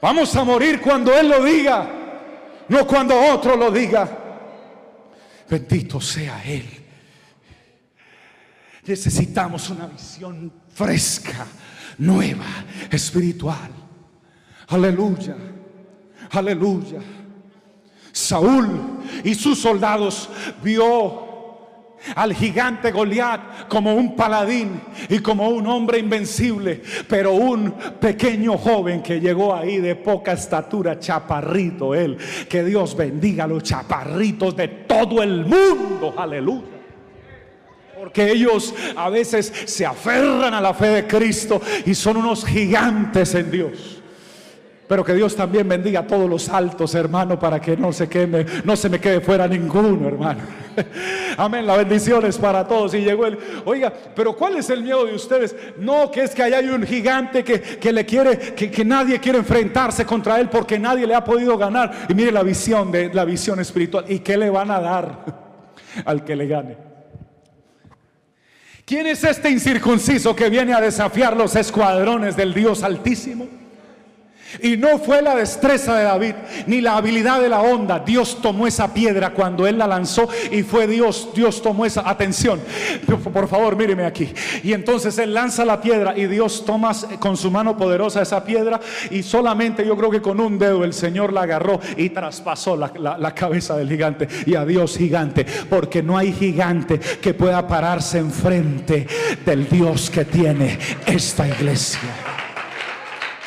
Vamos 0.00 0.34
a 0.34 0.44
morir 0.44 0.80
cuando 0.80 1.14
Él 1.14 1.28
lo 1.28 1.44
diga, 1.44 1.88
no 2.68 2.86
cuando 2.86 3.18
otro 3.18 3.56
lo 3.56 3.70
diga. 3.70 4.08
Bendito 5.48 6.00
sea 6.00 6.42
Él. 6.44 6.64
Necesitamos 8.86 9.68
una 9.70 9.86
visión 9.86 10.50
fresca, 10.72 11.46
nueva, 11.98 12.46
espiritual. 12.90 13.70
Aleluya, 14.68 15.36
aleluya. 16.30 17.00
Saúl 18.12 18.68
y 19.24 19.34
sus 19.34 19.60
soldados 19.60 20.28
vio 20.62 21.30
al 22.14 22.34
gigante 22.34 22.90
Goliat 22.90 23.68
como 23.68 23.94
un 23.94 24.16
paladín 24.16 24.80
y 25.08 25.18
como 25.18 25.48
un 25.50 25.66
hombre 25.66 25.98
invencible, 25.98 26.82
pero 27.08 27.32
un 27.32 27.72
pequeño 27.72 28.56
joven 28.56 29.02
que 29.02 29.20
llegó 29.20 29.54
ahí 29.54 29.78
de 29.78 29.96
poca 29.96 30.32
estatura, 30.32 30.98
chaparrito 30.98 31.94
él. 31.94 32.16
Que 32.48 32.64
Dios 32.64 32.96
bendiga 32.96 33.44
a 33.44 33.48
los 33.48 33.62
chaparritos 33.62 34.56
de 34.56 34.68
todo 34.68 35.22
el 35.22 35.44
mundo. 35.44 36.14
Aleluya. 36.16 36.80
Porque 37.98 38.32
ellos 38.32 38.74
a 38.96 39.10
veces 39.10 39.52
se 39.66 39.84
aferran 39.84 40.54
a 40.54 40.60
la 40.60 40.72
fe 40.72 40.86
de 40.86 41.06
Cristo 41.06 41.60
y 41.84 41.94
son 41.94 42.16
unos 42.16 42.46
gigantes 42.46 43.34
en 43.34 43.50
Dios. 43.50 43.99
Pero 44.90 45.04
que 45.04 45.14
Dios 45.14 45.36
también 45.36 45.68
bendiga 45.68 46.00
a 46.00 46.04
todos 46.04 46.28
los 46.28 46.48
altos, 46.48 46.96
hermano, 46.96 47.38
para 47.38 47.60
que 47.60 47.76
no 47.76 47.92
se 47.92 48.08
queme, 48.08 48.44
no 48.64 48.74
se 48.74 48.88
me 48.88 48.98
quede 48.98 49.20
fuera 49.20 49.46
ninguno, 49.46 50.08
hermano. 50.08 50.40
Amén, 51.36 51.64
la 51.64 51.76
bendición 51.76 52.26
es 52.26 52.36
para 52.36 52.66
todos. 52.66 52.92
Y 52.94 53.02
llegó 53.02 53.24
el, 53.24 53.38
oiga, 53.66 53.92
pero 54.16 54.34
¿cuál 54.34 54.56
es 54.56 54.68
el 54.68 54.82
miedo 54.82 55.04
de 55.04 55.14
ustedes? 55.14 55.54
No, 55.78 56.10
que 56.10 56.24
es 56.24 56.34
que 56.34 56.42
allá 56.42 56.58
hay 56.58 56.70
un 56.70 56.82
gigante 56.82 57.44
que, 57.44 57.92
le 57.92 58.04
quiere, 58.04 58.36
que, 58.36 58.68
que, 58.68 58.84
nadie 58.84 59.20
quiere 59.20 59.38
enfrentarse 59.38 60.04
contra 60.04 60.40
él 60.40 60.48
porque 60.48 60.76
nadie 60.76 61.06
le 61.06 61.14
ha 61.14 61.22
podido 61.22 61.56
ganar. 61.56 62.06
Y 62.08 62.14
mire 62.14 62.32
la 62.32 62.42
visión 62.42 62.90
de 62.90 63.14
la 63.14 63.24
visión 63.24 63.60
espiritual. 63.60 64.06
¿Y 64.08 64.18
qué 64.18 64.36
le 64.36 64.50
van 64.50 64.72
a 64.72 64.80
dar 64.80 65.24
al 66.04 66.24
que 66.24 66.34
le 66.34 66.48
gane? 66.48 66.76
¿Quién 68.84 69.06
es 69.06 69.22
este 69.22 69.50
incircunciso 69.50 70.34
que 70.34 70.50
viene 70.50 70.74
a 70.74 70.80
desafiar 70.80 71.36
los 71.36 71.54
escuadrones 71.54 72.34
del 72.34 72.52
Dios 72.52 72.82
Altísimo? 72.82 73.60
Y 74.62 74.76
no 74.76 74.98
fue 74.98 75.22
la 75.22 75.34
destreza 75.34 75.96
de 75.96 76.04
David 76.04 76.34
ni 76.66 76.80
la 76.80 76.96
habilidad 76.96 77.40
de 77.40 77.48
la 77.48 77.60
onda. 77.60 78.00
Dios 78.00 78.38
tomó 78.42 78.66
esa 78.66 78.92
piedra 78.92 79.30
cuando 79.30 79.66
él 79.66 79.78
la 79.78 79.86
lanzó 79.86 80.28
y 80.50 80.62
fue 80.62 80.86
Dios. 80.86 81.28
Dios 81.34 81.62
tomó 81.62 81.86
esa 81.86 82.08
atención. 82.08 82.60
Por 83.32 83.48
favor, 83.48 83.76
míreme 83.76 84.04
aquí. 84.04 84.32
Y 84.62 84.72
entonces 84.72 85.16
él 85.18 85.34
lanza 85.34 85.64
la 85.64 85.80
piedra 85.80 86.16
y 86.16 86.26
Dios 86.26 86.64
toma 86.64 86.92
con 87.18 87.36
su 87.36 87.50
mano 87.50 87.76
poderosa 87.76 88.22
esa 88.22 88.44
piedra 88.44 88.80
y 89.10 89.22
solamente 89.22 89.86
yo 89.86 89.96
creo 89.96 90.10
que 90.10 90.22
con 90.22 90.40
un 90.40 90.58
dedo 90.58 90.84
el 90.84 90.92
Señor 90.92 91.32
la 91.32 91.42
agarró 91.42 91.80
y 91.96 92.10
traspasó 92.10 92.76
la, 92.76 92.92
la 93.18 93.34
cabeza 93.34 93.76
del 93.76 93.88
gigante. 93.88 94.28
Y 94.46 94.54
adiós 94.54 94.96
gigante, 94.96 95.46
porque 95.68 96.02
no 96.02 96.18
hay 96.18 96.32
gigante 96.32 96.98
que 96.98 97.34
pueda 97.34 97.66
pararse 97.66 98.18
enfrente 98.18 99.06
del 99.44 99.68
Dios 99.68 100.10
que 100.10 100.24
tiene 100.24 100.78
esta 101.06 101.46
iglesia. 101.46 102.00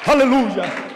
Aleluya. 0.05 0.92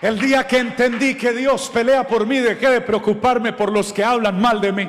El 0.00 0.18
día 0.20 0.46
que 0.46 0.58
entendí 0.58 1.14
que 1.16 1.32
Dios 1.32 1.70
pelea 1.72 2.06
por 2.06 2.26
mí, 2.26 2.38
dejé 2.38 2.70
de 2.70 2.80
preocuparme 2.80 3.52
por 3.52 3.72
los 3.72 3.92
que 3.92 4.04
hablan 4.04 4.40
mal 4.40 4.60
de 4.60 4.72
mí. 4.72 4.88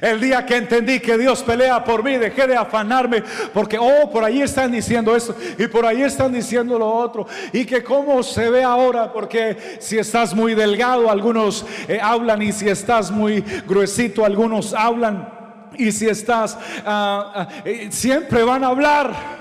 El 0.00 0.20
día 0.20 0.46
que 0.46 0.56
entendí 0.56 1.00
que 1.00 1.18
Dios 1.18 1.42
pelea 1.42 1.82
por 1.82 2.04
mí, 2.04 2.16
dejé 2.16 2.46
de 2.46 2.56
afanarme 2.56 3.24
porque, 3.52 3.76
oh, 3.76 4.08
por 4.10 4.22
ahí 4.22 4.40
están 4.40 4.70
diciendo 4.70 5.16
esto 5.16 5.34
y 5.58 5.66
por 5.66 5.84
ahí 5.84 6.02
están 6.02 6.32
diciendo 6.32 6.78
lo 6.78 6.88
otro. 6.88 7.26
Y 7.52 7.64
que 7.64 7.82
cómo 7.82 8.22
se 8.22 8.48
ve 8.50 8.62
ahora, 8.62 9.12
porque 9.12 9.56
si 9.80 9.98
estás 9.98 10.32
muy 10.32 10.54
delgado, 10.54 11.10
algunos 11.10 11.66
eh, 11.88 11.98
hablan 12.00 12.40
y 12.42 12.52
si 12.52 12.68
estás 12.68 13.10
muy 13.10 13.40
gruesito, 13.66 14.24
algunos 14.24 14.72
hablan. 14.72 15.28
Y 15.76 15.90
si 15.90 16.08
estás, 16.08 16.56
ah, 16.86 17.32
ah, 17.34 17.48
eh, 17.64 17.88
siempre 17.90 18.44
van 18.44 18.62
a 18.62 18.68
hablar. 18.68 19.39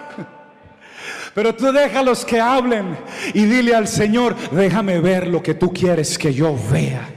Pero 1.34 1.56
tú 1.56 1.72
déjalos 1.72 2.26
que 2.26 2.39
hablen 2.39 2.98
y 3.34 3.46
dile 3.46 3.76
al 3.76 3.88
Señor, 3.88 4.36
déjame 4.52 5.00
ver 5.00 5.28
lo 5.28 5.42
que 5.42 5.54
tú 5.54 5.72
quieres 5.72 6.18
que 6.18 6.34
yo 6.34 6.56
vea. 6.72 7.15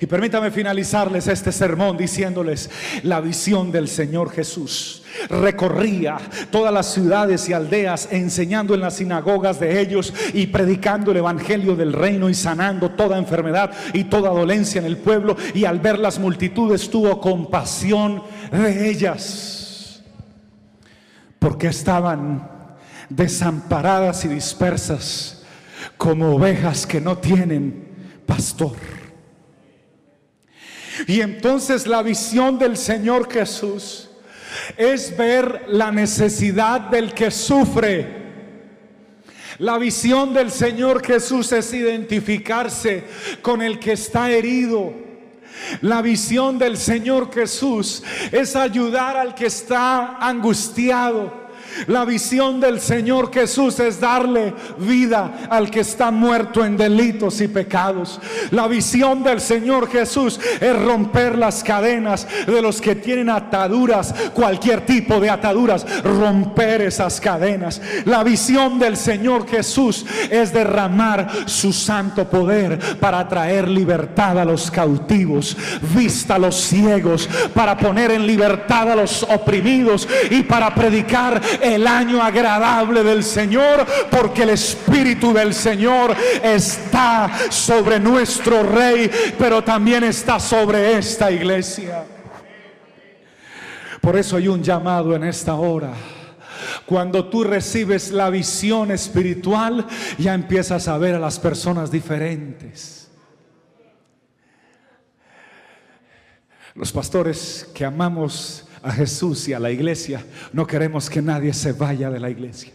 Y 0.00 0.06
permítame 0.06 0.50
finalizarles 0.50 1.28
este 1.28 1.50
sermón 1.50 1.96
diciéndoles 1.96 2.68
la 3.04 3.22
visión 3.22 3.72
del 3.72 3.88
Señor 3.88 4.30
Jesús. 4.30 5.02
Recorría 5.30 6.18
todas 6.50 6.74
las 6.74 6.92
ciudades 6.92 7.48
y 7.48 7.54
aldeas 7.54 8.08
enseñando 8.10 8.74
en 8.74 8.80
las 8.80 8.96
sinagogas 8.96 9.60
de 9.60 9.80
ellos 9.80 10.12
y 10.34 10.48
predicando 10.48 11.12
el 11.12 11.16
Evangelio 11.16 11.76
del 11.76 11.94
reino 11.94 12.28
y 12.28 12.34
sanando 12.34 12.90
toda 12.90 13.16
enfermedad 13.16 13.70
y 13.92 14.04
toda 14.04 14.28
dolencia 14.28 14.80
en 14.80 14.86
el 14.86 14.98
pueblo. 14.98 15.36
Y 15.54 15.64
al 15.64 15.78
ver 15.78 15.98
las 15.98 16.18
multitudes 16.18 16.90
tuvo 16.90 17.20
compasión 17.20 18.22
de 18.52 18.90
ellas. 18.90 20.02
Porque 21.38 21.68
estaban 21.68 22.53
desamparadas 23.08 24.24
y 24.24 24.28
dispersas 24.28 25.42
como 25.96 26.34
ovejas 26.34 26.86
que 26.86 27.00
no 27.00 27.18
tienen 27.18 27.88
pastor. 28.26 28.76
Y 31.06 31.20
entonces 31.20 31.86
la 31.86 32.02
visión 32.02 32.58
del 32.58 32.76
Señor 32.76 33.30
Jesús 33.30 34.10
es 34.76 35.16
ver 35.16 35.64
la 35.68 35.90
necesidad 35.90 36.80
del 36.82 37.12
que 37.12 37.30
sufre. 37.30 38.22
La 39.58 39.78
visión 39.78 40.34
del 40.34 40.50
Señor 40.50 41.04
Jesús 41.04 41.52
es 41.52 41.72
identificarse 41.72 43.04
con 43.42 43.62
el 43.62 43.78
que 43.78 43.92
está 43.92 44.30
herido. 44.30 44.92
La 45.80 46.02
visión 46.02 46.58
del 46.58 46.76
Señor 46.76 47.32
Jesús 47.32 48.02
es 48.32 48.56
ayudar 48.56 49.16
al 49.16 49.34
que 49.34 49.46
está 49.46 50.18
angustiado. 50.18 51.43
La 51.86 52.04
visión 52.04 52.60
del 52.60 52.80
Señor 52.80 53.32
Jesús 53.32 53.78
es 53.80 54.00
darle 54.00 54.54
vida 54.78 55.46
al 55.50 55.70
que 55.70 55.80
está 55.80 56.10
muerto 56.10 56.64
en 56.64 56.76
delitos 56.76 57.40
y 57.40 57.48
pecados. 57.48 58.20
La 58.50 58.66
visión 58.66 59.22
del 59.22 59.40
Señor 59.40 59.88
Jesús 59.90 60.38
es 60.60 60.82
romper 60.82 61.36
las 61.38 61.62
cadenas 61.62 62.26
de 62.46 62.62
los 62.62 62.80
que 62.80 62.94
tienen 62.94 63.30
ataduras, 63.30 64.14
cualquier 64.34 64.86
tipo 64.86 65.20
de 65.20 65.30
ataduras, 65.30 65.86
romper 66.02 66.82
esas 66.82 67.20
cadenas. 67.20 67.80
La 68.04 68.22
visión 68.22 68.78
del 68.78 68.96
Señor 68.96 69.48
Jesús 69.48 70.04
es 70.30 70.52
derramar 70.52 71.28
su 71.46 71.72
santo 71.72 72.28
poder 72.28 72.78
para 72.98 73.28
traer 73.28 73.68
libertad 73.68 74.38
a 74.38 74.44
los 74.44 74.70
cautivos, 74.70 75.56
vista 75.94 76.36
a 76.36 76.38
los 76.38 76.56
ciegos, 76.56 77.28
para 77.52 77.76
poner 77.76 78.10
en 78.10 78.26
libertad 78.26 78.90
a 78.90 78.96
los 78.96 79.22
oprimidos 79.24 80.08
y 80.30 80.42
para 80.42 80.74
predicar 80.74 81.40
el 81.64 81.86
año 81.86 82.22
agradable 82.22 83.02
del 83.02 83.24
Señor, 83.24 83.86
porque 84.10 84.42
el 84.42 84.50
Espíritu 84.50 85.32
del 85.32 85.54
Señor 85.54 86.14
está 86.42 87.30
sobre 87.50 87.98
nuestro 87.98 88.62
Rey, 88.62 89.10
pero 89.38 89.64
también 89.64 90.04
está 90.04 90.38
sobre 90.38 90.98
esta 90.98 91.30
iglesia. 91.30 92.04
Por 94.00 94.16
eso 94.16 94.36
hay 94.36 94.48
un 94.48 94.62
llamado 94.62 95.16
en 95.16 95.24
esta 95.24 95.54
hora. 95.54 95.94
Cuando 96.84 97.26
tú 97.26 97.44
recibes 97.44 98.10
la 98.10 98.28
visión 98.28 98.90
espiritual, 98.90 99.86
ya 100.18 100.34
empiezas 100.34 100.88
a 100.88 100.98
ver 100.98 101.14
a 101.14 101.18
las 101.18 101.38
personas 101.38 101.90
diferentes. 101.90 103.10
Los 106.74 106.92
pastores 106.92 107.70
que 107.72 107.84
amamos 107.84 108.63
a 108.84 108.92
Jesús 108.92 109.48
y 109.48 109.54
a 109.54 109.58
la 109.58 109.70
iglesia, 109.70 110.24
no 110.52 110.66
queremos 110.66 111.08
que 111.08 111.22
nadie 111.22 111.54
se 111.54 111.72
vaya 111.72 112.10
de 112.10 112.20
la 112.20 112.28
iglesia. 112.28 112.72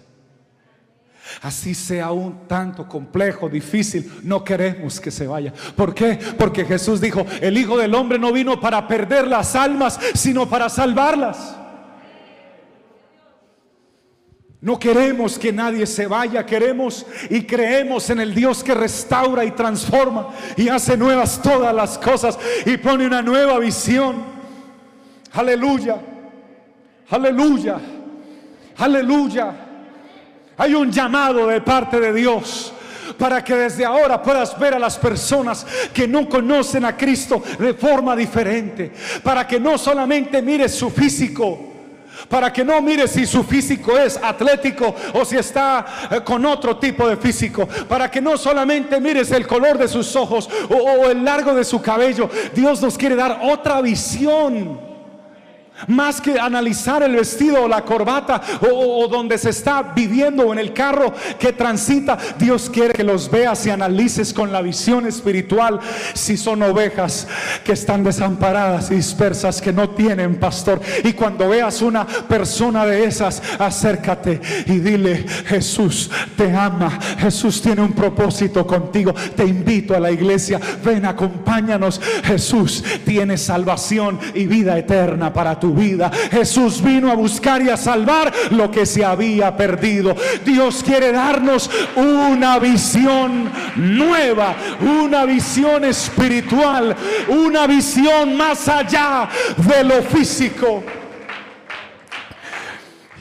Así 1.43 1.76
sea 1.76 2.12
un 2.12 2.48
tanto 2.48 2.88
complejo, 2.88 3.48
difícil, 3.48 4.12
no 4.24 4.43
queremos 4.43 5.00
que 5.00 5.12
se 5.12 5.28
vaya. 5.28 5.54
¿Por 5.76 5.93
qué? 5.93 6.17
Porque 6.38 6.65
Jesús 6.65 7.00
dijo, 7.00 7.24
el 7.39 7.56
Hijo 7.56 7.78
del 7.78 7.93
Hombre 7.93 8.17
no 8.17 8.34
vino 8.34 8.60
para 8.60 8.88
perder 8.88 9.28
las 9.28 9.56
almas, 9.56 10.00
sino 10.15 10.50
para 10.50 10.67
salvarlas. 10.67 11.56
No 14.62 14.80
queremos 14.80 15.38
que 15.38 15.54
nadie 15.54 15.86
se 15.86 16.08
vaya, 16.08 16.43
queremos 16.45 17.06
y 17.30 17.43
creemos 17.43 18.10
en 18.10 18.19
el 18.19 18.34
Dios 18.34 18.63
que 18.63 18.74
restaura 18.74 19.45
y 19.45 19.52
transforma 19.52 20.30
y 20.58 20.67
hace 20.67 20.98
nuevas 20.98 21.39
todas 21.41 21.74
las 21.74 21.98
cosas 22.00 22.38
y 22.65 22.76
pone 22.78 23.06
una 23.06 23.22
nueva 23.22 23.60
visión. 23.60 24.38
Aleluya, 25.34 25.98
aleluya, 27.10 27.80
aleluya. 28.78 29.54
Hay 30.58 30.74
un 30.74 30.92
llamado 30.92 31.48
de 31.48 31.62
parte 31.62 32.00
de 32.00 32.12
Dios 32.12 32.74
para 33.18 33.44
que 33.44 33.56
desde 33.56 33.86
ahora 33.86 34.22
puedas 34.22 34.58
ver 34.58 34.74
a 34.74 34.80
las 34.80 34.98
personas 34.98 35.65
que 35.94 36.08
no 36.08 36.28
conocen 36.28 36.84
a 36.86 36.98
Cristo 36.98 37.42
de 37.60 37.74
forma 37.74 38.15
diferente, 38.15 38.92
para 39.24 39.46
que 39.48 39.60
no 39.60 39.78
solamente 39.78 40.42
mires 40.42 40.74
su 40.74 40.89
físico, 40.89 41.68
para 42.28 42.52
que 42.52 42.65
no 42.65 42.82
mires 42.82 43.12
si 43.12 43.26
su 43.26 43.44
físico 43.44 43.98
es 43.98 44.18
atlético 44.18 44.96
o 45.13 45.24
si 45.26 45.38
está 45.38 45.86
eh, 46.12 46.22
con 46.22 46.46
otro 46.46 46.78
tipo 46.78 47.08
de 47.08 47.18
físico, 47.18 47.68
para 47.88 48.10
que 48.10 48.20
no 48.20 48.36
solamente 48.36 49.00
mires 49.00 49.32
el 49.32 49.46
color 49.46 49.78
de 49.78 49.88
sus 49.88 50.15
ojos 50.15 50.50
o, 50.70 50.76
o 50.76 51.10
el 51.10 51.24
largo 51.24 51.54
de 51.54 51.63
su 51.63 51.82
cabello, 51.82 52.30
Dios 52.54 52.82
nos 52.82 52.98
quiere 52.98 53.15
dar 53.15 53.42
otra 53.44 53.80
visión 53.82 54.88
más 55.88 56.22
que 56.22 56.39
analizar 56.39 57.04
el 57.04 57.15
vestido 57.15 57.63
o 57.63 57.68
la 57.68 57.84
corbata 57.84 58.42
o, 58.72 59.08
donde 59.08 59.38
se 59.38 59.50
está 59.50 59.82
viviendo 59.82 60.48
o 60.48 60.54
en 60.54 60.60
el 60.60 60.74
carro 60.74 61.13
que 61.39 61.54
transita, 61.54 62.18
Dios 62.38 62.70
quiere 62.70 62.94
que 62.94 63.04
los 63.04 63.30
veas 63.30 63.65
y 63.65 63.70
analices 63.70 64.34
con 64.34 64.52
la 64.52 64.62
visión 64.62 65.08
espiritual 65.08 65.80
si 66.13 66.38
son 66.38 66.62
ovejas 66.63 67.28
que 67.63 67.74
están 67.74 68.04
desamparadas 68.04 68.92
y 68.92 68.96
dispersas, 68.96 69.62
que 69.62 69.74
no 69.74 69.89
tienen 69.92 70.36
pastor. 70.39 70.82
Y 71.04 71.13
cuando 71.13 71.50
veas 71.50 71.82
una 71.82 72.06
persona 72.06 72.86
de 72.86 73.06
esas, 73.06 73.42
acércate 73.58 74.42
y 74.65 74.80
dile, 74.80 75.26
Jesús 75.46 76.10
te 76.36 76.56
ama, 76.56 77.00
Jesús 77.20 77.62
tiene 77.62 77.82
un 77.82 77.94
propósito 77.94 78.65
contigo, 78.65 79.13
te 79.36 79.46
invito 79.46 79.96
a 79.96 80.00
la 80.00 80.12
iglesia, 80.12 80.60
ven, 80.84 81.06
acompáñanos, 81.06 82.02
Jesús 82.24 82.84
tiene 83.06 83.38
salvación 83.38 84.20
y 84.34 84.46
vida 84.46 84.78
eterna 84.78 85.32
para 85.34 85.60
tu 85.60 85.69
vida. 85.74 86.12
Jesús 86.32 86.82
vino 86.82 87.12
a 87.12 87.16
buscar 87.16 87.62
y 87.62 87.70
a 87.70 87.78
salvar 87.78 88.32
lo 88.52 88.72
que 88.72 88.86
se 88.86 89.04
había 89.04 89.56
perdido. 89.56 90.16
Dios 90.46 90.84
quiere 90.84 91.12
darnos 91.12 91.70
una 91.96 92.60
visión 92.60 93.52
nueva, 93.76 94.56
una 94.82 95.26
visión 95.26 95.84
espiritual, 95.84 96.96
una 97.28 97.68
visión 97.68 98.36
más 98.36 98.68
allá 98.68 99.30
de 99.58 99.84
lo 99.84 100.02
físico. 100.04 100.84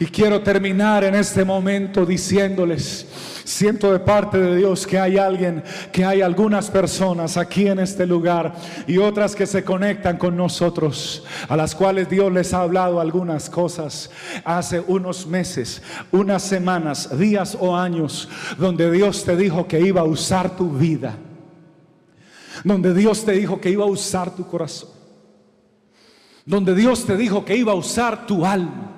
Y 0.01 0.07
quiero 0.07 0.41
terminar 0.43 1.03
en 1.03 1.17
este 1.17 1.45
momento 1.45 2.07
diciéndoles, 2.07 3.08
Siento 3.49 3.91
de 3.91 3.99
parte 3.99 4.37
de 4.37 4.57
Dios 4.57 4.87
que 4.87 4.99
hay 4.99 5.17
alguien, 5.17 5.65
que 5.91 6.05
hay 6.05 6.21
algunas 6.21 6.71
personas 6.71 7.39
aquí 7.39 7.67
en 7.67 7.79
este 7.79 8.07
lugar 8.07 8.55
y 8.87 8.99
otras 8.99 9.35
que 9.35 9.47
se 9.47 9.65
conectan 9.65 10.19
con 10.19 10.37
nosotros, 10.37 11.25
a 11.49 11.57
las 11.57 11.75
cuales 11.75 12.11
Dios 12.11 12.31
les 12.31 12.53
ha 12.53 12.61
hablado 12.61 13.01
algunas 13.01 13.49
cosas 13.49 14.11
hace 14.45 14.81
unos 14.81 15.27
meses, 15.27 15.81
unas 16.13 16.43
semanas, 16.43 17.19
días 17.19 17.57
o 17.59 17.75
años, 17.75 18.29
donde 18.59 18.91
Dios 18.91 19.25
te 19.25 19.35
dijo 19.35 19.67
que 19.67 19.81
iba 19.81 20.03
a 20.03 20.05
usar 20.05 20.55
tu 20.55 20.69
vida, 20.69 21.17
donde 22.65 22.93
Dios 22.93 23.25
te 23.25 23.33
dijo 23.33 23.63
que 23.63 23.71
iba 23.71 23.85
a 23.85 23.89
usar 23.89 24.37
tu 24.37 24.47
corazón, 24.47 24.91
donde 26.45 26.75
Dios 26.75 27.07
te 27.07 27.17
dijo 27.17 27.47
que 27.47 27.57
iba 27.57 27.73
a 27.73 27.77
usar 27.77 28.27
tu 28.27 28.45
alma 28.45 28.98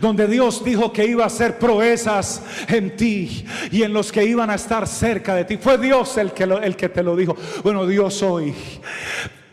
donde 0.00 0.26
Dios 0.26 0.64
dijo 0.64 0.92
que 0.92 1.06
iba 1.06 1.24
a 1.24 1.28
hacer 1.28 1.58
proezas 1.58 2.42
en 2.68 2.96
ti 2.96 3.44
y 3.70 3.82
en 3.82 3.92
los 3.92 4.12
que 4.12 4.24
iban 4.24 4.50
a 4.50 4.54
estar 4.54 4.86
cerca 4.86 5.34
de 5.34 5.44
ti. 5.44 5.56
Fue 5.56 5.78
Dios 5.78 6.16
el 6.16 6.32
que, 6.32 6.44
el 6.44 6.76
que 6.76 6.88
te 6.88 7.02
lo 7.02 7.16
dijo. 7.16 7.36
Bueno, 7.62 7.86
Dios 7.86 8.22
hoy 8.22 8.54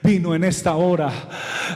vino 0.04 0.34
en 0.34 0.44
esta 0.44 0.76
hora. 0.76 1.12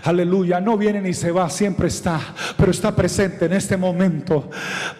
Aleluya. 0.04 0.60
No 0.60 0.78
viene 0.78 1.02
ni 1.02 1.13
se 1.13 1.32
va, 1.32 1.50
siempre 1.50 1.88
está. 1.88 2.20
Pero 2.58 2.72
está 2.72 2.96
presente 2.96 3.46
en 3.46 3.54
este 3.54 3.78
momento 3.78 4.50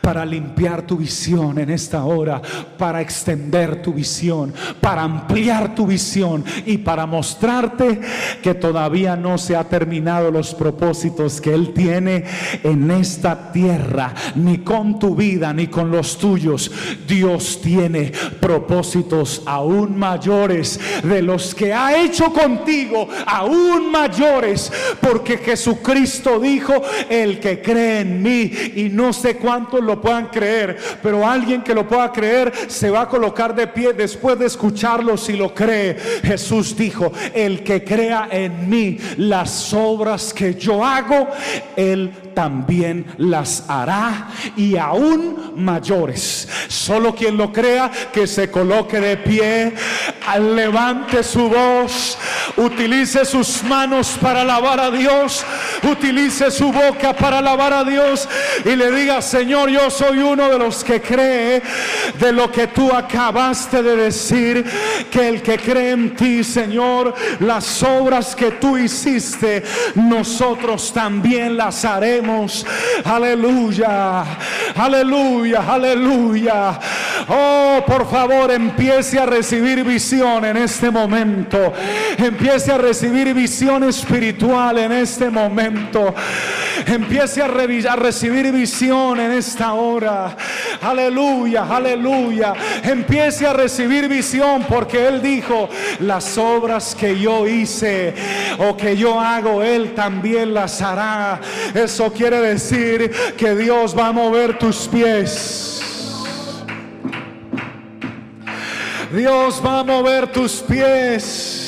para 0.06 0.24
limpiar 0.24 0.84
tu 0.84 0.98
visión 0.98 1.58
en 1.58 1.72
esta 1.72 2.06
hora. 2.06 2.40
Para 2.78 3.02
extender 3.02 3.82
tu 3.82 3.92
visión. 3.92 4.54
Para 4.80 5.02
ampliar 5.02 5.74
tu 5.74 5.88
visión. 5.88 6.46
Y 6.68 6.78
para 6.78 7.08
mostrarte 7.08 8.00
que 8.44 8.54
todavía 8.54 9.16
no 9.16 9.40
se 9.40 9.56
ha 9.56 9.64
terminado 9.64 10.30
los 10.30 10.54
propósitos 10.54 11.42
que 11.42 11.56
Él 11.56 11.74
tiene 11.74 12.24
en 12.62 12.92
esta 12.92 13.52
tierra. 13.52 14.14
Ni 14.36 14.60
con 14.60 15.00
tu 15.00 15.16
vida, 15.16 15.52
ni 15.54 15.66
con 15.66 15.90
los 15.90 16.20
tuyos. 16.20 16.72
Dios 17.08 17.60
tiene 17.64 18.12
propósitos 18.40 19.42
aún 19.48 19.98
mayores 19.98 20.80
de 21.02 21.24
los 21.24 21.56
que 21.56 21.74
ha 21.74 22.00
hecho 22.00 22.32
contigo 22.32 23.08
aún 23.26 23.92
mayores, 23.92 24.72
porque 25.02 25.40
Jesucristo 25.40 26.40
dijo, 26.40 26.74
el 27.10 27.40
que 27.40 27.60
cree 27.60 28.02
en 28.02 28.22
mí, 28.22 28.52
y 28.76 28.90
no 28.92 29.12
sé 29.12 29.38
cuántos 29.38 29.82
lo 29.82 29.95
puedan 30.00 30.28
creer, 30.28 30.78
pero 31.02 31.28
alguien 31.28 31.62
que 31.62 31.74
lo 31.74 31.88
pueda 31.88 32.12
creer 32.12 32.52
se 32.68 32.90
va 32.90 33.02
a 33.02 33.10
colocar 33.10 33.56
de 33.56 33.68
pie 33.68 33.94
después 33.94 34.38
de 34.38 34.46
escucharlo 34.46 35.18
si 35.18 35.34
lo 35.34 35.54
cree. 35.54 35.96
Jesús 36.24 36.76
dijo, 36.76 37.12
el 37.34 37.64
que 37.64 37.84
crea 37.84 38.28
en 38.32 38.70
mí, 38.70 38.98
las 39.18 39.74
obras 39.74 40.34
que 40.34 40.56
yo 40.56 40.84
hago, 40.84 41.28
él 41.76 42.12
también 42.36 43.06
las 43.18 43.64
hará 43.68 44.28
y 44.56 44.78
aún 44.78 45.54
mayores. 45.56 46.48
Solo 46.68 47.16
quien 47.16 47.38
lo 47.38 47.52
crea 47.52 47.90
que 48.14 48.28
se 48.28 48.52
coloque 48.52 49.00
de 49.00 49.18
pie, 49.18 49.74
levante 50.40 51.24
su 51.24 51.50
voz, 51.50 52.18
utilice 52.58 53.26
sus 53.26 53.64
manos 53.64 54.18
para 54.22 54.42
alabar 54.42 54.80
a 54.80 54.92
Dios, 54.92 55.44
utilice 55.90 56.52
su 56.52 56.72
boca 56.72 57.14
para 57.14 57.40
alabar 57.40 57.74
a 57.74 57.84
Dios 57.84 58.28
y 58.64 58.76
le 58.76 58.92
diga, 58.92 59.22
Señor, 59.22 59.70
yo 59.70 59.90
soy 59.90 60.20
uno 60.20 60.50
de 60.50 60.60
los 60.60 60.84
que 60.84 61.02
cree 61.02 61.62
de 62.20 62.32
lo 62.32 62.52
que 62.52 62.68
tú 62.68 62.92
acabaste 62.92 63.82
de 63.82 63.96
decir, 63.96 64.66
que 65.10 65.30
el 65.30 65.42
que 65.42 65.58
cree 65.58 65.92
en 65.92 66.16
ti, 66.16 66.44
Señor, 66.44 67.14
las 67.40 67.82
obras 67.84 68.36
que 68.36 68.52
tú 68.52 68.78
hiciste, 68.78 69.64
nosotros 69.96 70.92
también 70.92 71.56
las 71.58 71.86
haremos 71.86 72.25
Aleluya, 73.04 74.24
aleluya, 74.76 75.64
aleluya. 75.68 76.80
Oh, 77.28 77.84
por 77.86 78.10
favor, 78.10 78.52
empiece 78.52 79.20
a 79.20 79.26
recibir 79.26 79.84
visión 79.84 80.46
en 80.46 80.58
este 80.58 80.90
momento. 80.92 81.74
Empiece 82.18 82.72
a 82.72 82.78
recibir 82.78 83.34
visión 83.34 83.84
espiritual 83.84 84.78
en 84.78 84.92
este 84.92 85.30
momento. 85.30 86.14
Empiece 86.88 87.42
a, 87.42 87.48
recibir 87.96 88.52
visión 88.52 89.20
en 89.20 89.32
esta 89.32 89.74
hora. 89.74 90.38
Aleluya, 90.82 91.64
aleluya. 91.64 92.54
Empiece 92.84 93.48
a 93.48 93.54
recibir 93.54 94.08
visión 94.08 94.64
porque 94.70 95.08
Él 95.08 95.22
dijo, 95.22 95.68
las 96.00 96.38
obras 96.38 96.94
que 96.94 97.20
yo 97.20 97.48
hice 97.48 98.14
o 98.60 98.78
que 98.78 98.96
yo 98.96 99.20
hago, 99.20 99.64
Él 99.64 99.96
también 99.96 100.54
las 100.54 100.82
hará. 100.82 101.42
Eso 101.74 102.14
quiere 102.14 102.40
decir 102.40 103.12
que 103.36 103.56
Dios 103.56 103.98
va 103.98 104.08
a 104.08 104.12
mover 104.12 104.60
tus 104.60 104.88
pies. 104.88 105.82
Dios 109.12 109.62
va 109.66 109.80
a 109.80 109.84
mover 109.84 110.28
tus 110.28 110.62
pies 110.62 111.65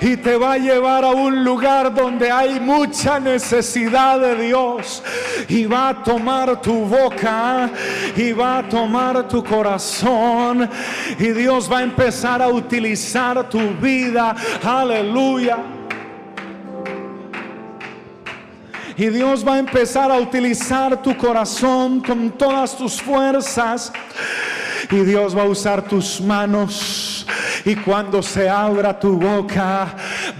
y 0.00 0.16
te 0.16 0.36
va 0.36 0.54
a 0.54 0.58
llevar 0.58 1.04
a 1.04 1.10
un 1.10 1.44
lugar 1.44 1.94
donde 1.94 2.30
hay 2.30 2.60
mucha 2.60 3.18
necesidad 3.18 4.20
de 4.20 4.46
Dios 4.46 5.02
y 5.48 5.66
va 5.66 5.90
a 5.90 6.02
tomar 6.02 6.60
tu 6.60 6.84
boca 6.84 7.70
y 8.16 8.32
va 8.32 8.58
a 8.58 8.68
tomar 8.68 9.26
tu 9.28 9.42
corazón 9.42 10.68
y 11.18 11.28
Dios 11.28 11.70
va 11.70 11.78
a 11.78 11.82
empezar 11.82 12.42
a 12.42 12.48
utilizar 12.48 13.48
tu 13.48 13.60
vida. 13.80 14.34
Aleluya. 14.62 15.58
Y 18.98 19.08
Dios 19.08 19.46
va 19.46 19.54
a 19.54 19.58
empezar 19.58 20.10
a 20.10 20.18
utilizar 20.18 21.02
tu 21.02 21.14
corazón 21.16 22.00
con 22.00 22.30
todas 22.30 22.76
tus 22.76 23.00
fuerzas. 23.02 23.92
Y 24.90 24.96
Dios 25.00 25.36
va 25.36 25.42
a 25.42 25.46
usar 25.46 25.82
tus 25.82 26.20
manos 26.20 27.05
Y 27.66 27.74
cuando 27.74 28.22
se 28.22 28.48
abra 28.48 28.96
tu 28.96 29.18
boca, 29.18 29.88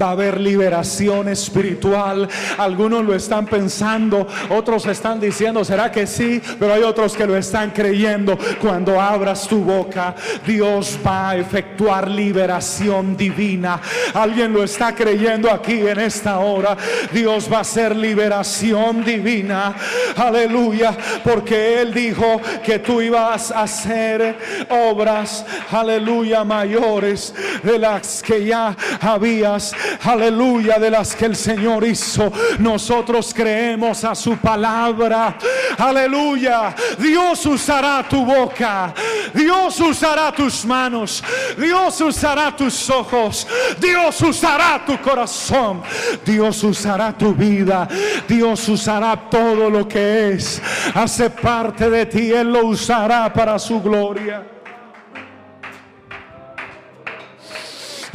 va 0.01 0.09
a 0.09 0.13
haber 0.13 0.41
liberación 0.41 1.29
espiritual. 1.29 2.29
Algunos 2.59 3.05
lo 3.05 3.15
están 3.15 3.47
pensando, 3.47 4.27
otros 4.51 4.87
están 4.87 5.21
diciendo, 5.21 5.65
¿será 5.65 5.91
que 5.91 6.07
sí? 6.07 6.41
Pero 6.59 6.73
hay 6.73 6.83
otros 6.83 7.17
que 7.17 7.27
lo 7.27 7.37
están 7.37 7.71
creyendo. 7.71 8.39
Cuando 8.61 9.01
abras 9.01 9.47
tu 9.47 9.59
boca, 9.59 10.15
Dios 10.47 10.99
va 11.07 11.31
a 11.31 11.37
efectuar 11.37 12.09
liberación 12.09 13.17
divina. 13.17 13.81
Alguien 14.15 14.53
lo 14.53 14.65
está 14.65 14.95
creyendo 14.95 15.51
aquí 15.51 15.87
en 15.87 16.01
esta 16.01 16.39
hora. 16.39 16.77
Dios 17.13 17.49
va 17.53 17.59
a 17.59 17.61
hacer 17.61 17.97
liberación 17.97 19.05
divina. 19.05 19.75
Aleluya. 20.17 20.97
Porque 21.25 21.81
Él 21.81 21.93
dijo 21.93 22.41
que 22.65 22.79
tú 22.79 23.01
ibas 23.01 23.51
a 23.51 23.63
hacer 23.63 24.37
obras, 24.69 25.45
aleluya, 25.71 26.45
mayores 26.45 27.35
de 27.63 27.79
las 27.79 28.23
que 28.23 28.45
ya 28.45 28.77
habías, 29.01 29.73
aleluya, 30.03 30.79
de 30.79 30.91
las 30.91 31.15
que 31.15 31.27
el 31.27 31.37
Señor 31.37 31.87
hizo. 31.87 32.33
Nosotros 32.59 33.33
creemos 33.35 34.05
a 34.05 34.15
su 34.15 34.37
palabra. 34.37 35.37
Aleluya. 35.79 36.75
Dios 36.99 37.45
usará 37.47 38.07
tu 38.09 38.25
boca. 38.25 38.95
Dios 39.35 39.79
usará 39.81 40.33
tus 40.33 40.65
manos. 40.65 41.23
Dios 41.57 42.01
usará 42.01 42.55
tus 42.55 42.89
ojos. 42.91 43.47
Dios 43.79 44.21
usará 44.23 44.83
tu 44.85 45.01
corazón. 45.01 45.83
Dios 46.25 46.63
usará 46.65 47.17
tu 47.17 47.35
vida. 47.35 47.89
Dios 48.29 48.69
usará 48.69 49.29
todo 49.31 49.71
lo 49.71 49.87
que 49.87 50.33
es. 50.33 50.61
Hace 50.95 51.31
parte 51.31 51.91
de 51.91 52.07
ti. 52.07 52.33
Él 52.33 52.53
lo 52.53 52.67
usará 52.67 53.33
para 53.33 53.59
su 53.59 53.81
gloria. 53.81 54.56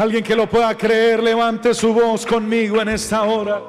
Alguien 0.01 0.23
que 0.23 0.35
lo 0.35 0.49
pueda 0.49 0.75
creer, 0.75 1.21
levante 1.21 1.75
su 1.75 1.93
voz 1.93 2.25
conmigo 2.25 2.81
en 2.81 2.89
esta 2.89 3.21
hora. 3.21 3.61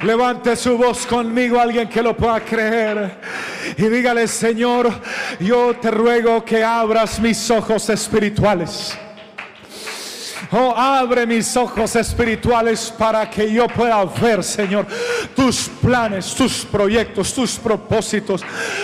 Levante 0.00 0.56
su 0.56 0.78
voz 0.78 1.04
conmigo, 1.04 1.60
alguien 1.60 1.90
que 1.90 2.00
lo 2.00 2.16
pueda 2.16 2.40
creer. 2.40 3.18
Y 3.76 3.82
dígale, 3.82 4.26
Señor, 4.26 4.90
yo 5.40 5.76
te 5.76 5.90
ruego 5.90 6.42
que 6.42 6.64
abras 6.64 7.20
mis 7.20 7.50
ojos 7.50 7.86
espirituales. 7.90 8.96
Oh, 10.50 10.74
abre 10.76 11.26
mis 11.26 11.56
ojos 11.56 11.94
espirituales 11.96 12.92
para 12.96 13.28
que 13.28 13.52
yo 13.52 13.66
pueda 13.68 14.04
ver, 14.04 14.42
Señor, 14.42 14.86
tus 15.34 15.68
planes, 15.68 16.34
tus 16.34 16.64
proyectos, 16.64 17.34
tus 17.34 17.56
propósitos. 17.56 18.42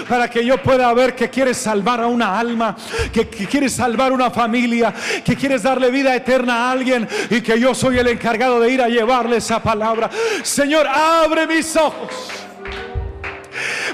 Para 0.09 0.29
que 0.29 0.45
yo 0.45 0.63
pueda 0.63 0.93
ver 0.93 1.15
que 1.15 1.31
quieres 1.31 1.57
salvar 1.57 2.01
a 2.01 2.07
una 2.07 2.39
alma, 2.39 2.77
que, 3.13 3.27
quieres 3.29 3.75
salvar 3.75 4.13
una 4.13 4.31
familia, 4.31 4.93
que 5.25 5.37
quieres 5.37 5.63
darle 5.63 5.91
vida 5.91 6.15
eterna 6.15 6.69
a 6.69 6.73
alguien 6.73 7.09
y 7.31 7.41
que 7.41 7.59
yo 7.59 7.75
soy 7.75 7.99
el 7.99 8.09
encargado 8.09 8.61
de 8.61 8.71
ir 8.71 8.83
a 8.83 8.89
llevarle 8.89 9.37
esa 9.37 9.63
palabra. 9.63 10.11
Señor, 10.43 10.87
abre 10.87 11.47
mis 11.47 11.77
ojos. 11.77 12.44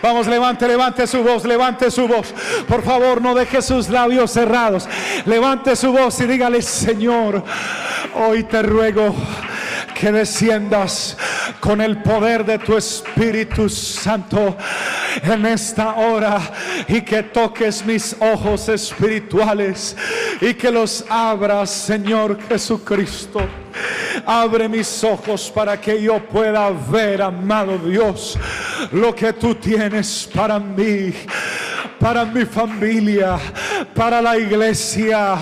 Vamos, 0.03 0.27
levante, 0.27 0.67
levante 0.67 1.07
su 1.07 1.23
voz, 1.23 1.45
levante 1.45 1.91
su 1.91 2.09
voz. 2.09 2.35
Por 2.67 2.83
favor, 2.83 3.21
no 3.21 3.35
deje 3.35 3.61
sus 3.61 3.89
labios 3.89 4.31
cerrados. 4.31 4.89
Levante 5.27 5.77
su 5.77 5.93
voz 5.93 6.19
y 6.21 6.27
dígale, 6.27 6.63
Señor, 6.63 7.43
hoy 8.15 8.45
te 8.45 8.63
ruego 8.63 9.15
que 10.01 10.11
desciendas 10.11 11.15
con 11.61 11.81
el 11.81 12.03
poder 12.03 12.45
de 12.45 12.59
tu 12.59 12.75
Espíritu 12.75 13.69
Santo 13.69 14.57
en 15.23 15.45
esta 15.45 15.97
hora 15.97 16.41
y 16.89 17.03
que 17.03 17.23
toques 17.23 17.85
mis 17.85 18.17
ojos 18.19 18.71
espirituales 18.71 19.95
y 20.41 20.55
que 20.55 20.71
los 20.71 21.05
abras, 21.11 21.71
Señor 21.71 22.39
Jesucristo. 22.49 23.41
Abre 24.25 24.69
mis 24.71 25.05
ojos 25.05 25.51
para 25.55 25.79
que 25.79 26.01
yo 26.03 26.19
pueda 26.27 26.71
ver, 26.71 27.21
amado 27.21 27.77
Dios, 27.77 28.39
lo 28.93 29.15
que 29.15 29.35
tú 29.35 29.55
tienes 29.55 30.29
para 30.35 30.59
mí, 30.59 31.13
para 32.01 32.25
mi 32.25 32.47
familia, 32.47 33.39
para 33.95 34.23
la 34.23 34.39
iglesia, 34.39 35.37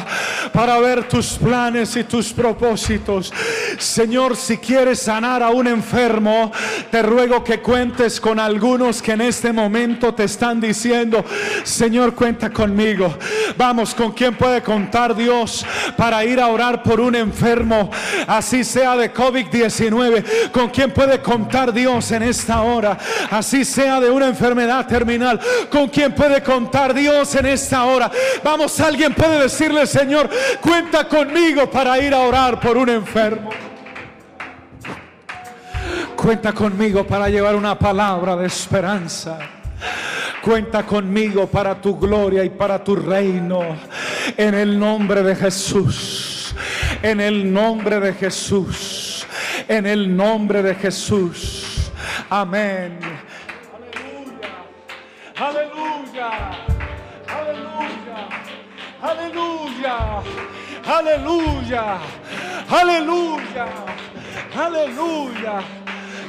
para 0.53 0.79
ver 0.81 1.07
tus 1.07 1.35
planes 1.35 1.95
y 1.97 2.03
tus 2.03 2.33
propósitos. 2.33 3.33
Señor, 3.79 4.37
si 4.37 4.59
quieres 4.59 4.99
sanar 4.99 5.41
a 5.41 5.51
un 5.51 5.69
enfermo, 5.69 6.51
te 6.91 7.01
ruego 7.01 7.45
que 7.45 7.61
cuentes 7.61 8.21
con 8.21 8.41
algunos 8.41 9.01
que 9.01 9.13
en 9.13 9.21
este 9.21 9.53
momento 9.53 10.13
te 10.13 10.25
están 10.25 10.61
diciendo, 10.61 11.25
Señor, 11.63 12.17
cuenta 12.17 12.51
conmigo. 12.51 13.17
Vamos, 13.57 13.95
¿con 13.95 14.11
quién 14.11 14.35
puede 14.35 14.61
contar 14.61 15.15
Dios 15.15 15.65
para 15.97 16.25
ir 16.25 16.41
a 16.41 16.49
orar 16.49 16.83
por 16.83 17.01
un 17.01 17.15
enfermo? 17.15 17.89
Así 18.27 18.65
sea 18.65 18.97
de 18.97 19.15
COVID-19. 19.15 20.51
¿Con 20.51 20.71
quién 20.71 20.91
puede 20.91 21.23
contar 21.23 21.73
Dios 21.73 22.11
en 22.11 22.25
esta 22.25 22.63
hora? 22.63 22.99
Así 23.31 23.65
sea 23.65 24.01
de 24.01 24.11
una 24.11 24.27
enfermedad 24.27 24.89
terminal. 24.89 25.39
¿Con 25.71 25.89
quién 25.89 26.13
puede 26.13 26.43
contar 26.49 26.95
Dios 26.95 27.35
en 27.35 27.45
esta 27.45 27.85
hora? 27.85 28.11
Vamos, 28.43 28.81
alguien 28.81 29.13
puede 29.13 29.43
decirle, 29.43 29.87
Señor, 29.87 30.31
cuenta 30.63 31.07
conmigo 31.07 31.71
para 31.71 31.99
ir 31.99 32.15
a 32.15 32.21
orar 32.21 32.59
por 32.59 32.79
un 32.79 32.89
enfermo. 32.89 33.51
Cuenta 36.17 36.55
conmigo 36.55 37.07
para 37.07 37.29
llevar 37.29 37.55
una 37.55 37.79
palabra 37.79 38.35
de 38.35 38.47
esperanza. 38.47 39.39
Cuenta 40.43 40.85
conmigo 40.85 41.47
para 41.47 41.79
tu 41.79 41.99
gloria 41.99 42.43
y 42.45 42.51
para 42.51 42.83
tu 42.83 42.97
reino. 42.97 43.61
En 44.35 44.55
el 44.55 44.79
nombre 44.79 45.23
de 45.23 45.37
Jesús. 45.37 46.55
En 47.03 47.21
el 47.21 47.53
nombre 47.53 48.01
de 48.01 48.15
Jesús. 48.15 49.27
En 49.69 49.85
el 49.85 50.17
nombre 50.17 50.63
de 50.63 50.75
Jesús. 50.75 51.93
Amén. 52.31 53.18
Aleluya. 60.89 61.99
Aleluya. 62.71 63.67
Aleluya. 64.57 65.63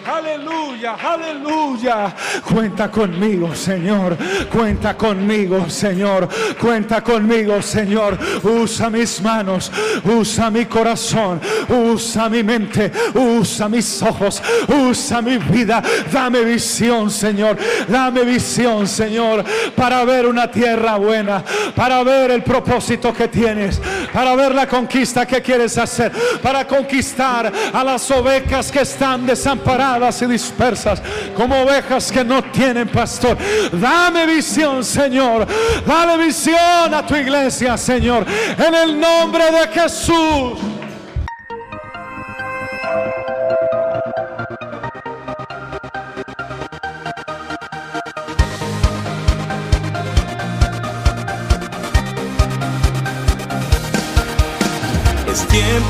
Aleluya. 0.05 0.95
Aleluya. 0.95 2.15
Cuenta 2.43 2.89
conmigo, 2.89 3.53
Señor. 3.53 4.17
Cuenta 4.51 4.97
conmigo, 4.97 5.69
Señor. 5.69 6.27
Cuenta 6.59 7.01
conmigo, 7.01 7.61
Señor. 7.61 8.17
Usa 8.43 8.89
mis 8.89 9.21
manos, 9.21 9.71
usa 10.05 10.49
mi 10.49 10.65
corazón, 10.65 11.39
usa 11.69 12.27
mi 12.29 12.43
mente, 12.43 12.91
usa 13.13 13.69
mis 13.69 14.01
ojos, 14.01 14.41
usa 14.67 15.21
mi 15.21 15.37
vida. 15.37 15.83
Dame 16.11 16.43
visión, 16.43 17.11
Señor. 17.11 17.57
Dame 17.87 18.23
visión, 18.23 18.87
Señor, 18.87 19.43
para 19.75 20.03
ver 20.05 20.25
una 20.25 20.49
tierra 20.49 20.95
buena, 20.95 21.43
para 21.75 22.03
ver 22.03 22.31
el 22.31 22.43
propósito 22.43 23.13
que 23.13 23.27
tienes, 23.27 23.79
para 24.13 24.35
ver 24.35 24.53
la 24.53 24.67
conquista 24.67 25.25
que 25.25 25.41
quieres 25.41 25.77
hacer, 25.77 26.11
para 26.41 26.65
conquistar 26.65 27.51
a 27.73 27.83
las 27.83 28.09
ovejas 28.11 28.71
que 28.71 28.81
están 28.81 29.25
desamparadas 29.25 30.21
y 30.21 30.25
dispersas 30.25 31.01
como 31.35 31.61
ovejas 31.61 32.11
que 32.11 32.23
no 32.23 32.43
tienen 32.43 32.87
pastor. 32.87 33.37
Dame 33.71 34.25
visión, 34.25 34.83
Señor. 34.83 35.47
Dale 35.85 36.25
visión 36.25 36.93
a 36.93 37.05
tu 37.05 37.15
iglesia, 37.15 37.77
Señor. 37.77 38.25
En 38.57 38.73
el 38.73 38.99
nombre 38.99 39.45
de 39.51 39.67
Jesús. 39.67 40.78